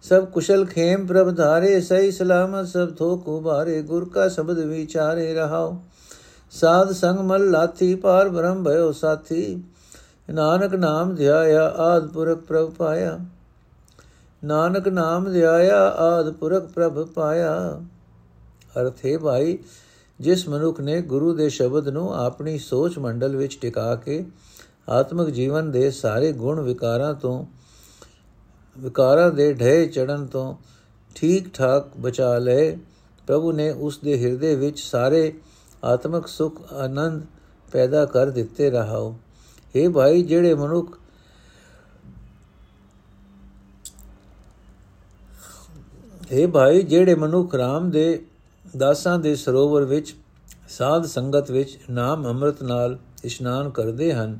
ਸਭ 0.03 0.25
ਕੁਸ਼ਲ 0.25 0.65
ਖੇਮ 0.65 1.07
ਪ੍ਰਭ 1.07 1.37
ਧਾਰੇ, 1.37 1.81
ਸਹੀ 1.81 2.11
ਸਲਾਮਤ 2.11 2.67
ਸਭ 2.67 2.95
ਥੋਕ 2.95 3.29
ਉਬਾਰੇ 3.29 3.83
ਗੁਰ 3.83 4.09
ਕਾ 4.09 4.29
ਸ਼ਬਦ 4.29 4.59
ਵਿਚਾਰੇ 4.59 5.35
ਰਹਾਓ। 5.35 5.77
ਸਾਧ 6.53 6.93
ਸੰਗ 6.93 7.19
ਮਲ 7.19 7.51
ਲਾਥੀ 7.51 7.95
ਪਾਰ 7.95 8.29
ਬ੍ਰਹਮ 8.29 8.65
ਭਇਓ 8.65 8.93
ਸਾਥੀ। 8.93 9.63
ਨਾਨਕ 10.31 10.75
ਨਾਮ 10.75 11.15
ਧਿਆਇਆ, 11.15 11.69
ਆਦ 11.69 12.07
ਪੁਰਖ 12.07 12.39
ਪ੍ਰਭ 12.39 12.71
ਪਾਇਆ। 12.71 13.19
ਨਾਨਕ 14.45 14.89
ਨਾਮ 14.89 15.33
ਧਿਆਇਆ, 15.33 15.89
ਆਦ 15.89 16.33
ਪੁਰਖ 16.33 16.63
ਪ੍ਰਭ 16.63 17.07
ਪਾਇਆ। 17.07 17.83
ਅਰਥ 18.81 19.07
ਹੈ 19.07 19.19
ਭਾਈ, 19.19 19.59
ਜਿਸ 20.21 20.49
ਮਨੁੱਖ 20.49 20.81
ਨੇ 20.81 21.01
ਗੁਰੂ 21.03 21.35
ਦੇ 21.35 21.49
ਸ਼ਬਦ 21.49 21.89
ਨੂੰ 21.89 22.15
ਆਪਣੀ 22.15 22.59
ਸੋਚ 22.59 22.99
ਮੰਡਲ 22.99 23.37
ਵਿੱਚ 23.37 23.59
ਟਿਕਾ 23.61 23.95
ਕੇ 23.95 24.25
ਆਤਮਿਕ 24.89 25.31
ਜੀਵਨ 25.31 25.71
ਦੇ 25.71 25.91
ਸਾਰੇ 25.91 26.33
ਗੁਣ 26.33 26.61
ਵਿਕਾਰਾਂ 26.61 27.15
ਤੋਂ, 27.15 27.47
ਵਿਕਾਰਾਂ 28.79 29.31
ਦੇ 29.31 29.53
ਢੇ 29.53 29.87
ਚੜਨ 29.87 30.27
ਤੋਂ 30.27 30.57
ਠੀਕ 31.15 31.55
ਠਾਕ 31.55 31.89
ਬਚਾ 32.01 32.39
ਲਏ, 32.39 32.77
ਪ੍ਰਭੂ 33.27 33.53
ਨੇ 33.53 33.71
ਉਸ 33.71 33.99
ਦੇ 33.99 34.25
ਹਿਰਦੇ 34.25 34.55
ਵਿੱਚ 34.57 34.81
ਸਾਰੇ 34.81 35.33
ਆਤਮਿਕ 35.85 36.27
ਸੁਖ 36.27 36.73
ਆਨੰਦ 36.73 37.23
ਪੈਦਾ 37.73 38.05
ਕਰ 38.07 38.31
ਦਿੱਤੇ 38.31 38.71
ਰਹਾਓ। 38.71 39.15
हे 39.75 39.91
ਭਾਈ, 39.93 40.23
ਜਿਹੜੇ 40.23 40.55
ਮਨੁੱਖ 40.55 40.99
हे 46.33 46.49
ਭਾਈ, 46.51 46.83
ਜਿਹੜੇ 46.83 47.15
ਮਨੁੱਖ 47.15 47.55
ਰਾਮ 47.55 47.91
ਦੇ 47.91 48.25
ਦਾਸਾਂ 48.77 49.19
ਦੇ 49.19 49.35
ਸਰੋਵਰ 49.35 49.85
ਵਿੱਚ, 49.85 50.15
ਸਾਧ 50.69 51.07
ਸੰਗਤ 51.07 51.51
ਵਿੱਚ 51.51 51.79
ਨਾਮ 51.91 52.27
ਅੰਮ੍ਰਿਤ 52.27 52.63
ਨਾਲ 52.63 52.99
ਇਸ਼ਨਾਨ 53.25 53.71
ਕਰਦੇ 53.71 54.13
ਹਨ, 54.13 54.39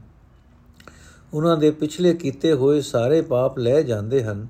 ਉਹਨਾਂ 1.35 1.57
ਦੇ 1.57 1.71
ਪਿਛਲੇ 1.71 2.15
ਕੀਤੇ 2.15 2.53
ਹੋਏ 2.53 2.81
ਸਾਰੇ 2.81 3.21
ਪਾਪ 3.23 3.59
ਲੈ 3.59 3.83
ਜਾਂਦੇ 3.83 4.23
ਹਨ। 4.25 4.47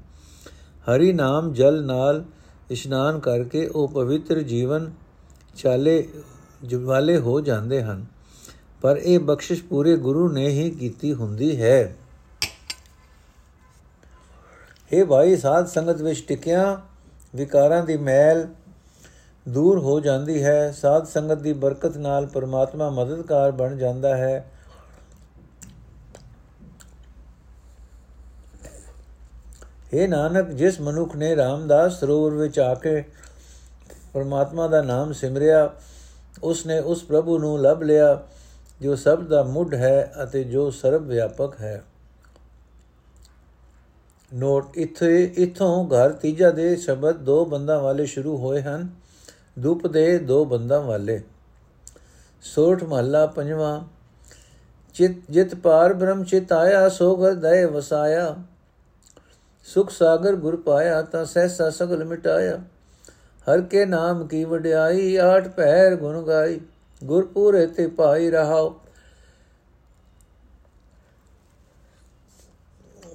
ਹਰੀ 0.86 1.12
ਨਾਮ 1.12 1.52
ਜਲ 1.52 1.82
ਨਾਲ 1.84 2.24
ਇਸ਼ਨਾਨ 2.70 3.18
ਕਰਕੇ 3.20 3.66
ਉਹ 3.66 3.88
ਪਵਿੱਤਰ 3.88 4.40
ਜੀਵਨ 4.42 4.90
ਚਾਲੇ 5.56 6.08
ਜਵਾਲੇ 6.62 7.18
ਹੋ 7.18 7.40
ਜਾਂਦੇ 7.40 7.82
ਹਨ, 7.82 8.04
ਪਰ 8.82 8.96
ਇਹ 8.96 9.18
ਬਖਸ਼ਿਸ਼ 9.20 9.62
ਪੂਰੇ 9.62 9.96
ਗੁਰੂ 9.96 10.28
ਨੇ 10.28 10.46
ਹੀ 10.48 10.70
ਕੀਤੀ 10.70 11.12
ਹੁੰਦੀ 11.14 11.60
ਹੈ। 11.62 11.94
ਇਹ 14.90 15.04
ਭਾਈ, 15.04 15.36
ਸਾਧ 15.36 15.66
ਸੰਗਤ 15.66 16.00
ਵਿੱਚ 16.02 16.24
ਟਿਕਿਆ 16.28 16.80
ਵਿਕਾਰਾਂ 17.34 17.82
ਦੀ 17.84 17.96
ਮੈਲ 17.96 18.46
ਦੂਰ 19.46 19.78
ਹੋ 19.78 19.98
ਜਾਂਦੀ 20.00 20.42
ਹੈ। 20.44 20.72
ਸਾਧ 20.72 21.06
ਸੰਗਤ 21.06 21.38
ਦੀ 21.38 21.52
ਬਰਕਤ 21.52 21.96
ਨਾਲ 21.96 22.26
ਪਰਮਾਤਮਾ 22.26 22.88
ਮਦਦਗਾਰ 22.90 23.50
ਬਣ 23.50 23.76
ਜਾਂਦਾ 23.76 24.16
ਹੈ। 24.16 24.44
हे 29.92 30.08
ਨਾਨਕ, 30.08 30.50
ਜਿਸ 30.50 30.80
ਮਨੁੱਖ 30.80 31.16
ਨੇ 31.16 31.34
ਰਾਮਦਾਸ 31.36 31.98
ਸਰੋਵਰ 32.00 32.34
ਵਿੱਚ 32.34 32.58
ਆ 32.58 32.74
ਕੇ 32.74 33.04
ਪਰਮਾਤਮਾ 34.14 34.66
ਦਾ 34.68 34.82
ਨਾਮ 34.82 35.12
ਸਿਮਰਿਆ 35.12 35.70
ਉਸ 36.42 36.66
ਨੇ 36.66 36.78
ਉਸ 36.78 37.04
ਪ੍ਰਭੂ 37.04 37.38
ਨੂੰ 37.38 37.62
ਲੱਭ 37.62 37.82
ਲਿਆ, 37.82 38.22
ਜੋ 38.80 38.96
ਸਭ 38.96 39.22
ਦਾ 39.22 39.42
ਮੁੱਢ 39.42 39.74
ਹੈ 39.74 40.12
ਅਤੇ 40.24 40.44
ਜੋ 40.44 40.70
ਸਰਵ 40.70 41.02
ਵਿਆਪਕ 41.04 41.60
ਹੈ। 41.60 41.84
ਨੋਟ, 44.34 44.76
ਇਥੇ, 44.76 45.34
ਇਥੋਂ 45.38 45.88
ਘਰ 45.88 46.12
ਤੀਜਾ 46.12 46.50
ਦੇ 46.50 46.76
ਸ਼ਬਦ 46.76 47.16
ਦੋ 47.16 47.44
ਬੰਦਾਂ 47.44 47.80
ਵਾਲੇ 47.80 48.06
ਸ਼ੁਰੂ 48.06 48.36
ਹੋਏ 48.36 48.62
ਹਨ, 48.62 48.88
ਦੁਪ 49.58 49.86
ਦੇ 49.86 50.18
ਦੋ 50.18 50.44
ਬੰਦਾਂ 50.44 50.80
ਵਾਲੇ। 50.80 51.22
ਸੋਠ 52.42 52.84
ਮਹੱਲਾ 52.84 53.26
ਪੰਜਵਾਂ, 53.26 53.80
ਚਿਤ, 54.94 55.16
ਜਿਤ 55.30 55.54
ਪਾਰ 55.54 55.94
ਬ੍ਰਹਮ 55.94 56.24
ਚਿਤ 56.24 56.52
ਆਇਆ 56.52 56.88
ਸੋ 56.88 57.16
ਘਰ 57.16 57.34
ਦਇ 57.34 57.64
ਵਸਾਇਆ। 57.64 58.36
ਸੁਖ 59.64 59.90
ਸਾਗਰ 59.90 60.36
ਗੁਰ 60.36 60.56
ਪਾਇਆ, 60.56 61.02
ਤਾਂ 61.02 61.24
ਸਹਿਸਾ 61.24 61.70
ਸਗਲ 61.70 62.04
ਮਿਟਾਇਆ। 62.04 62.58
ਹਰ 63.46 63.60
ਕੇ 63.60 63.84
ਨਾਮ 63.84 64.26
ਕੀ 64.26 64.44
ਵਡਿਆਈ, 64.44 65.16
ਆਠ 65.16 65.48
ਪਹਿਰ 65.48 65.96
ਗੁਣ 65.96 66.22
ਗਾਈ 66.22 66.60
ਗੁਰ 67.02 67.26
ਪੂਰੇ 67.26 67.66
ਤੇ 67.66 67.86
ਪਾਈ 67.88 68.30
ਰਹਾਓ। 68.30 68.68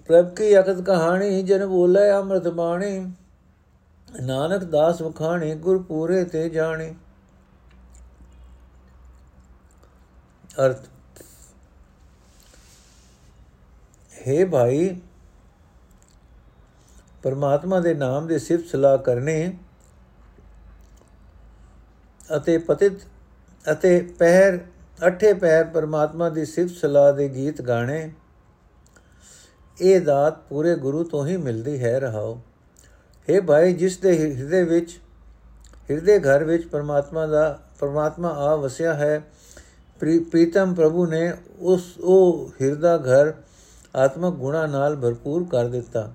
ਪ੍ਰਭ 0.07 0.33
ਕੀ 0.35 0.57
ਅਕਤ 0.59 0.81
ਕਹਾਣੀ, 0.81 1.41
ਜਨ 1.43 1.65
ਬੋਲੇ 1.65 2.09
ਅੰਮ੍ਰਿਤ 2.11 2.47
ਬਾਣੀ, 2.47 2.99
ਨਾਨਕ 4.07 4.63
ਦਾਸ 4.63 5.01
ਵਖਾਣੇ 5.01 5.53
ਗੁਰ 5.55 5.81
ਪੂਰੇ 5.83 6.23
ਤੇ 6.23 6.47
ਜਾਣੇ। 6.49 6.93
ਅਰਥ, 10.65 10.87
ਹੈ 14.19 14.45
ਭਾਈ, 14.45 14.89
ਪਰਮਾਤਮਾ 17.23 17.79
ਦੇ 17.79 17.93
ਨਾਮ 17.93 18.27
ਦੇ 18.27 18.39
ਸਿਫਤ 18.39 18.65
ਸਲਾਹ 18.65 18.97
ਕਰਨੇ 18.97 19.57
ਅਤੇ 22.29 22.57
ਪਤਿਤ 22.57 22.99
ਅਤੇ 23.65 23.99
ਪਹਿਰ, 24.19 24.59
ਅਠੇ 25.07 25.33
ਪਹਿਰ 25.33 25.63
ਪਰਮਾਤਮਾ 25.65 26.29
ਦੀ 26.29 26.45
ਸਿਫਤ 26.45 26.75
ਸਲਾਹ 26.75 27.11
ਦੇ 27.13 27.27
ਗੀਤ 27.29 27.61
ਗਾਣੇ, 27.61 28.09
ਇਹ 29.77 30.01
ਦਾਤ 30.01 30.39
ਪੂਰੇ 30.49 30.75
ਗੁਰੂ 30.75 31.03
ਤੋਂ 31.03 31.25
ਹੀ 31.27 31.37
ਮਿਲਦੀ 31.37 31.79
ਹੈ 31.79 31.99
ਰਹਾਓ। 31.99 32.39
हे 33.27 33.41
ਭਾਈ, 33.43 33.73
ਜਿਸ 33.73 33.97
ਦੇ 33.97 34.17
ਹਿਰਦੇ 34.19 34.63
ਵਿੱਚ, 34.63 34.97
ਹਿਰਦੇ 35.89 36.19
ਘਰ 36.19 36.43
ਵਿੱਚ 36.43 36.65
ਪਰਮਾਤਮਾ 36.67 37.25
ਦਾ, 37.27 37.59
ਪਰਮਾਤਮਾ 37.79 38.29
ਆ 38.29 38.55
ਵਸਿਆ 38.55 38.93
ਹੈ 38.93 39.21
ਪ੍ਰੀਤਮ 39.99 40.73
ਪ੍ਰਭੂ 40.73 41.05
ਨੇ 41.05 41.31
ਉਸ, 41.59 41.93
ਉਹ 41.99 42.51
ਹਿਰਦਾ 42.61 42.97
ਘਰ 42.97 43.33
ਆਤਮਕ 43.95 44.33
ਗੁਣਾ 44.33 44.65
ਨਾਲ 44.67 44.95
ਭਰਪੂਰ 44.95 45.45
ਕਰ 45.51 45.67
ਦਿੱਤਾ। 45.67 46.11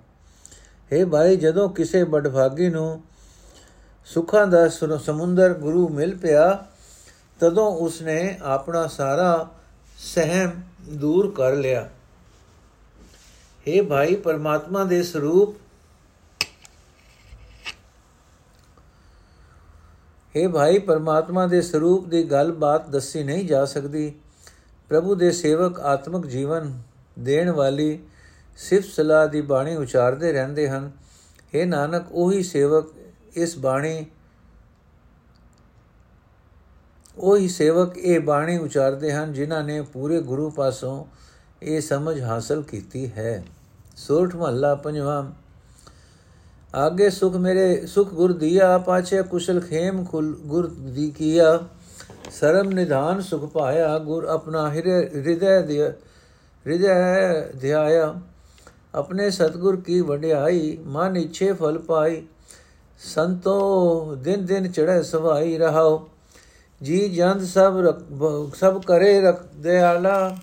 हे 0.91 1.07
ਭਾਈ, 1.07 1.37
ਜਦੋਂ 1.37 1.69
ਕਿਸੇ 1.69 2.05
ਬੜਭਾਗੀ 2.05 2.69
ਨੂੰ 2.69 3.03
ਸੁੱਖਾਂ 4.08 4.46
ਦਾ 4.48 4.68
ਸਮੁੰਦਰ 4.70 5.54
ਗੁਰੂ 5.54 5.88
ਮਿਲ 5.90 6.16
ਪਿਆ 6.16 6.66
ਤਦੋਂ 7.40 7.72
ਉਸਨੇ 7.78 8.38
ਆਪਣਾ 8.46 8.86
ਸਾਰਾ 8.88 9.48
ਸਹਿਮ 9.98 10.52
ਦੂਰ 10.92 11.32
ਕਰ 11.32 11.56
ਲਿਆ 11.56 11.88
हे 13.68 13.82
ਭਾਈ 13.84 14.16
ਪਰਮਾਤਮਾ 14.16 14.84
ਦੇ 14.84 15.02
ਸਰੂਪ 15.04 15.56
हे 20.36 20.50
ਭਾਈ 20.52 20.80
ਪਰਮਾਤਮਾ 20.80 21.46
ਦੇ 21.48 21.62
ਸਰੂਪ 21.62 22.06
ਦੀ 22.06 22.24
ਗੱਲ-ਬਾਤ 22.24 22.90
ਦੱਸੀ 22.90 23.24
ਨਹੀਂ 23.24 23.46
ਜਾ 23.46 23.64
ਸਕਦੀ 23.66 24.14
ਪ੍ਰਭੂ 24.90 25.16
ਦੇ 25.16 25.32
ਸੇਵਕ 25.32 25.80
ਆਤਮਿਕ 25.86 26.26
ਜੀਵਨ 26.26 26.72
ਦੇਣ 27.20 27.52
ਵਾਲੀ 27.52 28.00
ਸਿਫਤ 28.60 28.90
ਸਲਾਹ 28.90 29.28
ਦੀ 29.28 29.42
ਬਾਣੀ 29.44 29.76
ਉਚਾਰਦੇ 29.76 30.32
ਰਹਿੰਦੇ 30.32 30.68
ਹਨ 30.70 30.92
हे 31.54 31.66
ਨਾਨਕ 31.66 32.12
ਉਹੀ 32.12 32.44
ਸੇਵਕ 32.44 32.94
ਇਸ 33.37 33.57
ਬਾਣੀ, 33.59 34.05
ਉਹੀ 37.19 37.49
ਸੇਵਕ 37.49 37.97
ਇਹ 37.99 38.21
ਬਾਣੀ 38.21 38.57
ਉਚਾਰਦੇ 38.59 39.13
ਹਨ 39.13 39.33
ਜਿਨ੍ਹਾਂ 39.33 39.63
ਨੇ 39.65 39.81
ਪੂਰੇ 39.83 40.21
ਗੁਰੂ 40.23 40.49
ਪਾਸੋਂ 40.51 41.05
ਇਹ 41.63 41.81
ਸਮਝ 41.81 42.21
ਹਾਸਲ 42.21 42.63
ਕੀਤੀ 42.63 43.11
ਹੈ। 43.13 43.43
ਸੋਰਠ 43.97 44.35
ਮਹੱਲਾ 44.37 44.75
ਪੰਜਵਾਂ, 44.75 45.25
ਆਗੇ 46.75 47.09
ਸੁਖ 47.11 47.37
ਮੇਰੇ, 47.37 47.87
ਸੁਖ 47.87 48.11
ਗੁਰ 48.11 48.33
ਦਿਆ, 48.33 48.77
ਪਾਛੇ 48.79 49.23
ਕੁਸ਼ਲ 49.23 49.61
ਖੇਮ 49.61 50.05
ਖੁਲ 50.05 50.35
ਗੁਰ 50.47 50.67
ਦੀ 50.87 51.11
ਕੀਆ। 51.11 51.59
ਸਰਮ 52.31 52.71
ਨਿਧਾਨ 52.71 53.21
ਸੁਖ 53.21 53.45
ਪਾਇਆ, 53.53 53.99
ਗੁਰ 53.99 54.25
ਆਪਣਾ 54.25 54.69
ਹਿਰਦੈ 54.71 55.61
ਦਿਆ, 55.63 55.93
ਹਿਰਦੈ 56.67 57.41
ਧਿਆਇਆ 57.61 58.15
ਆਪਣੇ 58.95 59.31
ਸਤਗੁਰ 59.31 59.81
ਕੀ 59.81 60.01
ਵਡਿਆਈ, 60.01 60.79
ਮਨ 60.87 61.17
ਇਛੇ 61.17 61.53
ਫਲ 61.53 61.79
ਪਾਈ। 61.79 62.23
ਸੰਤੋ, 62.99 64.15
ਦਿਨ 64.15 64.47
ਦਿਨ 64.47 64.71
ਚੜ੍ਹੇ 64.73 65.03
ਸਵਾਈ 65.03 65.59
ਰਹਾਓ। 65.59 66.09
ਜੀ 66.83 67.09
ਜੰਦ 67.09 67.45
ਸਭ 67.45 67.75
ਸਭ 68.55 68.83
ਕਰੇ 68.83 69.21
ਰਖ 69.21 69.43
ਦਿਆਲਾ। 69.57 70.37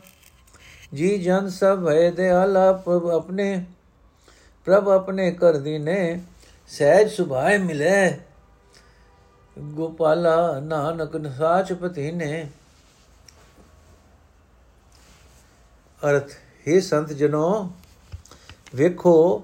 ਜੀ 0.93 1.17
ਜੰਦ 1.17 1.49
ਸਭ 1.49 1.87
ਹੈ 1.89 2.11
ਦਿਆਲਾ, 2.11 2.71
ਪ੍ਰਭ 2.71 3.07
ਆਪਣੇ 3.07 3.65
ਪ੍ਰਭ 4.65 4.89
ਆਪਣੇ 4.89 5.31
ਕਰ 5.31 5.57
ਦੀਨੇ 5.57 6.21
ਸਹਿਜ 6.67 7.11
ਸੁਭਾਏ 7.11 7.57
ਮਿਲੇ। 7.57 8.19
ਗੋਪਾਲਾ 9.59 10.59
ਨਾਨਕ 10.59 11.35
ਸਾਚ 11.37 11.73
ਪਤੀ 11.73 12.11
ਨੇ 12.11 12.49
ਅਰਥ 16.09 16.29
हे 16.67 16.81
ਸੰਤ 16.81 17.13
ਜਨੋ, 17.13 17.71
ਵੇਖੋ, 18.75 19.43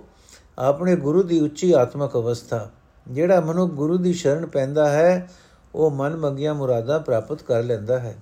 ਆਪਣੇ 0.60 0.96
ਗੁਰੂ 0.96 1.24
ਦੀ 1.24 1.40
ਉੱਚੀ 1.40 1.72
ਆਤਮਿਕ 1.72 2.12
ਅਵਸਥਾ। 2.14 2.70
ਜਿਹੜਾ 3.08 3.40
ਮਨੁ 3.40 3.68
ਗੁਰੂ 3.68 3.98
ਦੀ 3.98 4.14
ਸ਼ਰਨ 4.14 4.46
ਪੈਂਦਾ 4.46 4.90
ਹੈ, 4.90 5.32
ਉਹ 5.76 5.92
ਮਨ 5.92 6.16
ਮੰਗੀਆਂ 6.16 6.54
ਮੁਰਾਦਾਂ 6.54 7.00
ਪ੍ਰਾਪਤ 7.00 7.42
ਕਰ 7.42 7.64
ਲੈਂਦਾ 7.64 8.00
ਹੈ। 8.00 8.16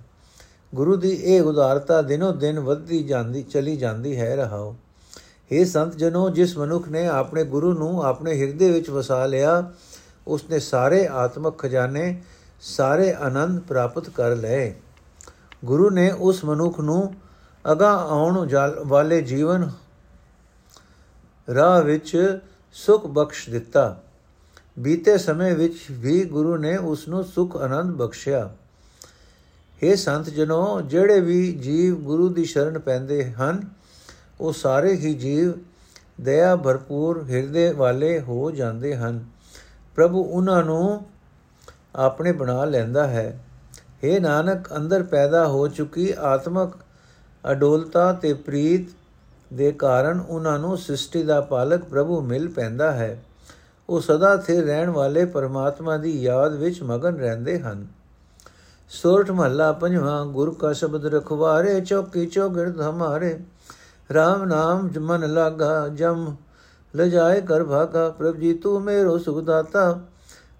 ਗੁਰੂ 0.75 0.95
ਦੀ 0.95 1.09
ਇਹ 1.09 1.41
ਉਦਾਰਤਾ 1.41 2.01
ਦਿਨੋ 2.01 2.31
ਦਿਨ 2.31 2.59
ਵੱਧਦੀ 2.59 3.03
ਜਾਂਦੀ, 3.03 3.43
ਚਲੀ 3.43 3.77
ਜਾਂਦੀ 3.77 4.19
ਹੈ, 4.19 4.35
ਰਹਾਓ। 4.35 4.75
ਇਹ 5.51 5.65
ਸੰਤ 5.65 5.95
ਜਨੋ, 5.95 6.29
ਜਿਸ 6.29 6.57
ਮਨੁੱਖ 6.57 6.89
ਨੇ 6.89 7.07
ਆਪਣੇ 7.07 7.43
ਗੁਰੂ 7.43 7.73
ਨੂੰ 7.73 8.03
ਆਪਣੇ 8.03 8.41
ਹਿਰਦੇ 8.41 8.71
ਵਿੱਚ 8.71 8.89
ਵਸਾ 8.89 9.25
ਲਿਆ, 9.25 9.71
ਉਸਨੇ 10.27 10.59
ਸਾਰੇ 10.59 11.07
ਆਤਮਿਕ 11.07 11.57
ਖਜ਼ਾਨੇ, 11.57 12.21
ਸਾਰੇ 12.61 13.13
ਆਨੰਦ 13.13 13.59
ਪ੍ਰਾਪਤ 13.59 14.09
ਕਰ 14.09 14.35
ਲਏ। 14.35 14.75
ਗੁਰੂ 15.65 15.89
ਨੇ 15.89 16.11
ਉਸ 16.11 16.45
ਮਨੁੱਖ 16.45 16.79
ਨੂੰ 16.79 17.13
ਅਗਾ 17.71 17.91
ਆਉਣ 17.91 18.49
ਵਾਲੇ 18.85 19.21
ਜੀਵਨ 19.21 19.71
ਰਾਹ 21.55 21.81
ਵਿੱਚ 21.81 22.39
ਸੁਖ 22.73 23.07
ਬਖਸ਼ 23.07 23.49
ਦਿੱਤਾ। 23.49 24.02
ਬੀਤੇ 24.79 25.17
ਸਮੇਂ 25.17 25.55
ਵਿੱਚ 25.55 25.75
ਵੀ 25.91 26.25
ਗੁਰੂ 26.25 26.57
ਨੇ 26.57 26.77
ਉਸ 26.77 27.07
ਨੂੰ 27.07 27.23
ਸੁਖ 27.23 27.55
ਆਨੰਦ 27.55 27.95
ਬਖਸ਼ਿਆ। 27.95 28.55
हे 29.83 29.97
ਸੰਤ 29.97 30.29
ਜਨੋ, 30.29 30.81
ਜਿਹੜੇ 30.81 31.19
ਵੀ 31.19 31.51
ਜੀਵ 31.51 31.95
ਗੁਰੂ 31.95 32.29
ਦੀ 32.29 32.45
ਸ਼ਰਨ 32.45 32.79
ਪੈਂਦੇ 32.79 33.33
ਹਨ, 33.33 33.61
ਉਹ 34.41 34.53
ਸਾਰੇ 34.53 34.93
ਹੀ 34.93 35.13
ਜੀਵ 35.13 35.53
ਦਇਆ 36.21 36.55
ਭਰਪੂਰ 36.55 37.25
ਹਿਰਦੇ 37.29 37.71
ਵਾਲੇ 37.71 38.19
ਹੋ 38.21 38.51
ਜਾਂਦੇ 38.51 38.95
ਹਨ। 38.95 39.25
ਪ੍ਰਭੂ 39.95 40.23
ਉਹਨਾਂ 40.23 40.63
ਨੂੰ 40.63 41.05
ਆਪਣੇ 41.95 42.31
ਬਣਾ 42.31 42.65
ਲੈਂਦਾ 42.65 43.07
ਹੈ। 43.07 43.45
हे 44.05 44.21
ਨਾਨਕ, 44.21 44.75
ਅੰਦਰ 44.75 45.03
ਪੈਦਾ 45.03 45.47
ਹੋ 45.47 45.67
ਚੁੱਕੀ 45.67 46.13
ਆਤਮਕ 46.19 46.73
ਅਡੋਲਤਾ 47.51 48.13
ਤੇ 48.13 48.33
ਪ੍ਰੀਤ 48.33 48.87
ਦੇ 49.53 49.71
ਕਾਰਨ 49.71 50.19
ਉਹਨਾਂ 50.19 50.59
ਨੂੰ 50.59 50.77
ਸ੍ਰਿਸ਼ਟੀ 50.77 51.23
ਦਾ 51.23 51.41
ਪਾਲਕ 51.41 51.83
ਪ੍ਰਭੂ 51.83 52.21
ਮਿਲ 52.21 52.47
ਪੈਂਦਾ 52.47 52.91
ਹੈ। 52.91 53.23
ਉਹ 53.89 54.01
ਸਦਾ 54.01 54.37
ਸਥਿਰ 54.37 54.65
ਰਹਿਣ 54.65 54.89
ਵਾਲੇ 54.89 55.25
ਪਰਮਾਤਮਾ 55.25 55.97
ਦੀ 55.97 56.21
ਯਾਦ 56.21 56.53
ਵਿੱਚ 56.53 56.83
ਮਗਨ 56.83 57.17
ਰਹਿੰਦੇ 57.17 57.59
ਹਨ। 57.59 57.87
ਸੋਰਠ 58.89 59.31
ਮਹੱਲਾ 59.31 59.71
ਪੰਜਵਾਂ, 59.71 60.25
ਗੁਰ 60.25 60.55
ਕਾ 60.59 60.73
ਸ਼ਬਦ 60.73 61.05
ਰਖਵਾਰੇ, 61.05 61.81
ਚੌਕੀ 61.81 62.25
ਚੌਗਿਰਦ 62.25 62.81
ਹਮਾਰੇ 62.81 63.39
RAM 64.11 64.45
ਨਾਮ 64.45 64.89
ਮਨ 64.99 65.33
ਲਾਗਾ, 65.33 65.87
ਜਮ 65.87 66.35
ਲਜਾਏ 66.95 67.41
ਕਰ 67.41 67.63
ਭਾਗਾ। 67.63 68.09
ਪ੍ਰਭ 68.09 68.35
ਜੀ, 68.35 68.53
ਤੂੰ 68.53 68.81
ਮੇਰੋ 68.81 69.17
ਸੁਖ 69.17 69.43
ਦਾਤਾ। 69.43 69.99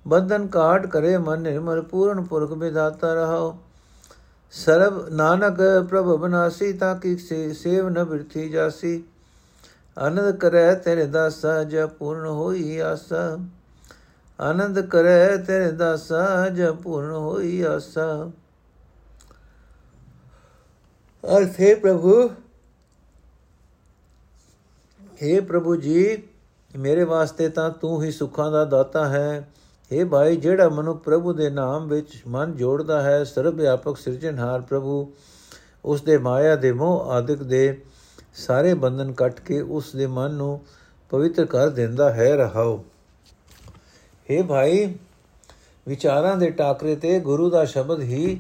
ਬੰਧਨ 0.08 0.48
ਕਾਟ 0.48 0.88
ਕਰੇ 0.88 1.18
ਮਨ 1.18 1.42
ਨਿਰਮਲ, 1.42 1.82
ਪੂਰਨ 1.82 2.24
ਪੁਰਖ 2.24 2.52
ਵਿਦਾਤਾ 2.52 3.14
ਰਹਾਓ। 3.14 3.58
ਸਰਬ 4.52 5.10
ਨਾਨਕ 5.10 5.88
ਪ੍ਰਭ 5.90 6.06
ਬਨਾਸੀ, 6.06 6.74
ਤਾਂ 6.74 6.96
ਕਿ 6.96 7.18
ਸੇਵ 7.54 7.90
ਨ 7.90 8.04
ਬਿਰਥੀ 8.04 8.50
ਜਾਸੀ। 8.50 9.04
ਆਨੰਦ 9.98 10.36
ਕਰੈ 10.36 10.76
ਤੇਰੇ 10.76 11.06
ਦਾਸਾ, 11.06 11.64
ਜ 11.64 11.78
ਪੂਰਨ 11.86 12.26
ਹੋਈ 12.26 12.78
ਆਸਾ। 12.78 13.40
ਆਨੰਦ 14.42 14.82
ਕਰੈ 14.82 15.38
ਤੇਰੇ 15.38 15.72
ਦਾਸਾ, 15.72 16.50
ਜ 16.50 16.70
ਪੂਰਨ 16.70 17.12
ਹੋਈ 17.12 17.62
ਆਸਾ। 17.62 18.32
ਅਰਥੇ 21.38 21.76
ਪ੍ਰਭੂ 21.76 22.30
हे 25.24 25.44
ਪ੍ਰਭੂ 25.46 25.76
ਜੀ, 25.76 26.24
ਮੇਰੇ 26.78 27.04
ਵਾਸਤੇ 27.04 27.50
ਤਾਂ 27.50 27.70
ਤੂੰ 27.70 28.04
ਹੀ 28.04 28.12
ਸੁੱਖਾਂ 28.12 28.52
ਦਾ 28.52 28.66
ਦਾਤਾ 28.66 29.10
ਹੈ। 29.10 29.50
हे 29.92 30.08
ਭਾਈ, 30.08 30.36
ਜਿਹੜਾ 30.36 30.70
ਮਨੁ 30.70 30.94
ਪ੍ਰਭੂ 30.94 31.34
ਦੇ 31.34 31.50
ਨਾਮ 31.50 31.88
ਵਿੱਚ 31.88 32.24
ਮਨ 32.28 32.56
ਜੋੜਦਾ 32.56 33.02
ਹੈ 33.02 33.24
ਸਰਬ 33.24 33.56
ਵਿਆਪਕ 33.56 33.98
ਸਿਰਜਣਹਾਰ 33.98 34.62
ਪ੍ਰਭੂ 34.62 35.14
ਉਸ 35.86 36.02
ਦੇ 36.02 36.18
ਮਾਇਆ 36.18 36.56
ਦੇ 36.56 36.72
ਮੋਹ 36.72 37.12
ਆਦਿਕ 37.12 37.44
ਦੇ 37.44 37.82
ਸਾਰੇ 38.34 38.74
ਬੰਧਨ 38.74 39.12
ਕੱਟ 39.12 39.40
ਕੇ 39.40 39.62
ਉਸ 39.62 39.96
ਦੇ 39.96 40.08
ਮਨ 40.08 40.32
ਨੂੰ 40.32 40.62
ਪਵਿੱਤਰ 41.10 41.46
ਕਰ 41.46 41.70
ਦਿੰਦਾ 41.70 42.14
ਹੈ, 42.14 42.36
ਰਹਾਓ। 42.36 42.86
हे 44.32 44.46
ਭਾਈ, 44.46 44.96
ਵਿਚਾਰਾਂ 45.88 46.38
ਦੇ 46.38 46.50
ਟਾਕਰੇ 46.50 46.96
ਤੇ 46.96 47.20
ਗੁਰੂ 47.20 47.50
ਦਾ 47.50 47.66
ਸ਼ਬਦ 47.66 48.02
ਹੀ 48.02 48.38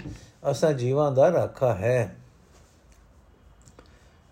ਅਸਾਂ 0.51 0.73
ਜੀਵਾਂ 0.73 1.11
ਦਾ 1.11 1.31
ਰਾਖਾ 1.31 1.73
ਹੈ। 1.73 2.15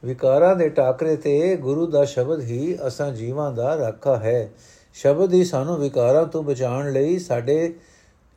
ਵਿਕਾਰਾਂ 0.05 0.55
ਦੇ 0.55 0.69
ਟਾਕਰੇ 0.69 1.15
ਤੇ 1.15 1.55
ਗੁਰੂ 1.55 1.87
ਦਾ 1.87 2.05
ਸ਼ਬਦ 2.05 2.41
ਹੀ 2.41 2.77
ਅਸਾਂ 2.87 3.11
ਜੀਵਾਂ 3.11 3.51
ਦਾ 3.51 3.77
ਰਾਖਾ 3.77 4.17
ਹੈ। 4.17 4.51
ਸ਼ਬਦ 4.93 5.33
ਹੀ 5.33 5.43
ਸਾਨੂੰ 5.43 5.77
ਵਿਕਾਰਾਂ 5.77 6.25
ਤੋਂ 6.25 6.43
ਬਚਾਉਣ 6.43 6.91
ਲਈ 6.91 7.19
ਸਾਡੇ 7.19 7.75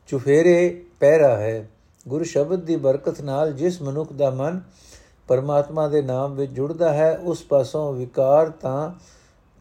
ਚੁਫੇਰੇ 0.07 0.85
ਪਹਿਰਾ 0.99 1.35
ਹੈ। 1.35 1.69
ਗੁਰੂ 2.07 2.23
ਸ਼ਬਦ 2.23 2.59
ਦੀ 2.59 2.75
ਬਰਕਤ 2.75 3.21
ਨਾਲ 3.21 3.53
ਜਿਸ 3.53 3.81
ਮਨੁੱਖ 3.81 4.13
ਦਾ 4.13 4.29
ਮਨ 4.29 4.61
ਪਰਮਾਤਮਾ 5.27 5.87
ਦੇ 5.87 6.01
ਨਾਮ 6.01 6.35
ਵਿੱਚ 6.35 6.51
ਜੁੜਦਾ 6.51 6.93
ਹੈ, 6.93 7.17
ਉਸ 7.17 7.43
ਪਾਸੋਂ 7.43 7.93
ਵਿਕਾਰ 7.93 8.49
ਤਾਂ 8.49 8.91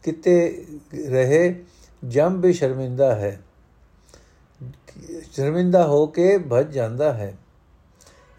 ਕਿਤੇ 0.02 0.66
ਰਹੇ, 1.08 1.64
ਜੰਮ 2.04 2.40
ਵੀ 2.40 2.52
ਸ਼ਰਮਿੰਦਾ 2.52 3.14
ਹੈ। 3.14 3.42
ਸ਼ਰਮਿੰਦਾ 5.32 5.86
ਹੋ 5.86 6.06
ਕੇ 6.06 6.38
ਭਜ 6.38 6.72
ਜਾਂਦਾ 6.72 7.12
ਹੈ। 7.12 7.38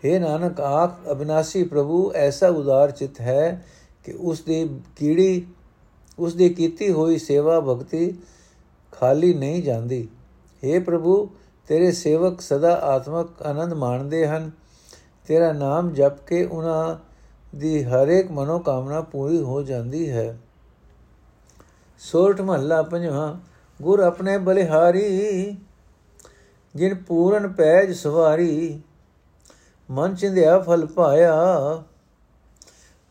हे 0.05 0.19
ਨਾਨਕ, 0.19 0.61
ਆਖ, 0.61 1.11
ਅਬਿਨਾਸੀ 1.11 1.63
ਪ੍ਰਭੂ, 1.63 2.11
ਐਸਾ 2.15 2.49
ਉਦਾਰ 2.49 2.91
ਚਿਤ 2.91 3.21
ਹੈ 3.21 3.65
ਕਿ 4.03 4.13
ਉਸ 4.19 4.41
ਦੀ 4.41 4.79
ਕੀੜੀ, 4.95 5.47
ਉਸ 6.19 6.35
ਦੀ 6.35 6.49
ਕੀਤੀ 6.49 6.91
ਹੋਈ 6.91 7.17
ਸੇਵਾ 7.17 7.59
ਭਗਤੀ 7.59 8.17
ਖਾਲੀ 8.91 9.33
ਨਹੀਂ 9.33 9.63
ਜਾਂਦੀ। 9.63 10.07
हे 10.63 10.83
ਪ੍ਰਭੂ, 10.83 11.29
ਤੇਰੇ 11.67 11.91
ਸੇਵਕ 11.91 12.41
ਸਦਾ 12.41 12.75
ਆਤਮਕ 12.75 13.41
ਆਨੰਦ 13.41 13.73
ਮਾਣਦੇ 13.73 14.27
ਹਨ। 14.27 14.51
ਤੇਰਾ 15.27 15.53
ਨਾਮ 15.53 15.93
ਜਪ 15.93 16.25
ਕੇ 16.27 16.45
ਉਹਨਾਂ 16.45 16.95
ਦੀ 17.57 17.83
ਹਰ 17.83 18.07
ਇੱਕ 18.07 18.31
ਮਨੋ 18.31 18.59
ਕਾਮਨਾ 18.59 19.01
ਪੂਰੀ 19.01 19.41
ਹੋ 19.41 19.61
ਜਾਂਦੀ 19.61 20.09
ਹੈ। 20.09 20.37
ਸੋਰਠ 21.99 22.41
ਮਹੱਲਾ 22.41 22.81
ਪੰਜਵਾਂ, 22.83 23.35
ਗੁਰ 23.81 23.99
ਆਪਣੇ 23.99 24.37
ਬਲਿਹਾਰੀ, 24.37 25.57
ਜਿਨ 26.75 26.95
ਪੂਰਨ 26.95 27.47
ਪੈਜ 27.47 27.91
ਸਵਾਰੀ, 27.91 28.81
ਮਨ 29.91 30.15
ਚਿੰਦਿਆ 30.15 30.59
ਫਲ 30.59 30.85
ਪਾਇਆ, 30.85 31.33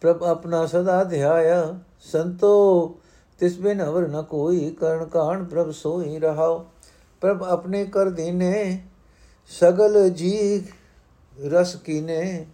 ਪ੍ਰਭ 0.00 0.24
ਆਪਣਾ 0.24 0.66
ਸਦਾ 0.66 1.04
ਧਿਆਇਆ 1.04 1.78
ਸੰਤੋ 2.00 2.94
ਤਿਸ 3.38 3.58
ਬਿਨ 3.58 3.84
ਅਵਰ 3.84 4.08
ਨ 4.08 4.22
ਕੋਈ 4.22 4.70
ਕਰਨ 4.70 5.04
ਕਾਣ 5.04 5.44
ਪ੍ਰਭ 5.44 5.70
ਸੋਈ 5.70 6.18
ਰਹਾਓ। 6.18 6.66
ਪ੍ਰਭ 7.20 7.42
ਆਪਣੇ 7.42 7.84
ਕਰ 7.84 8.10
ਦੀਨੇ, 8.10 8.82
ਸਗਲ 9.48 10.08
ਜੀ 10.08 10.66
ਰਸ 11.46 11.76
ਕੀਨੇ। 11.76 12.46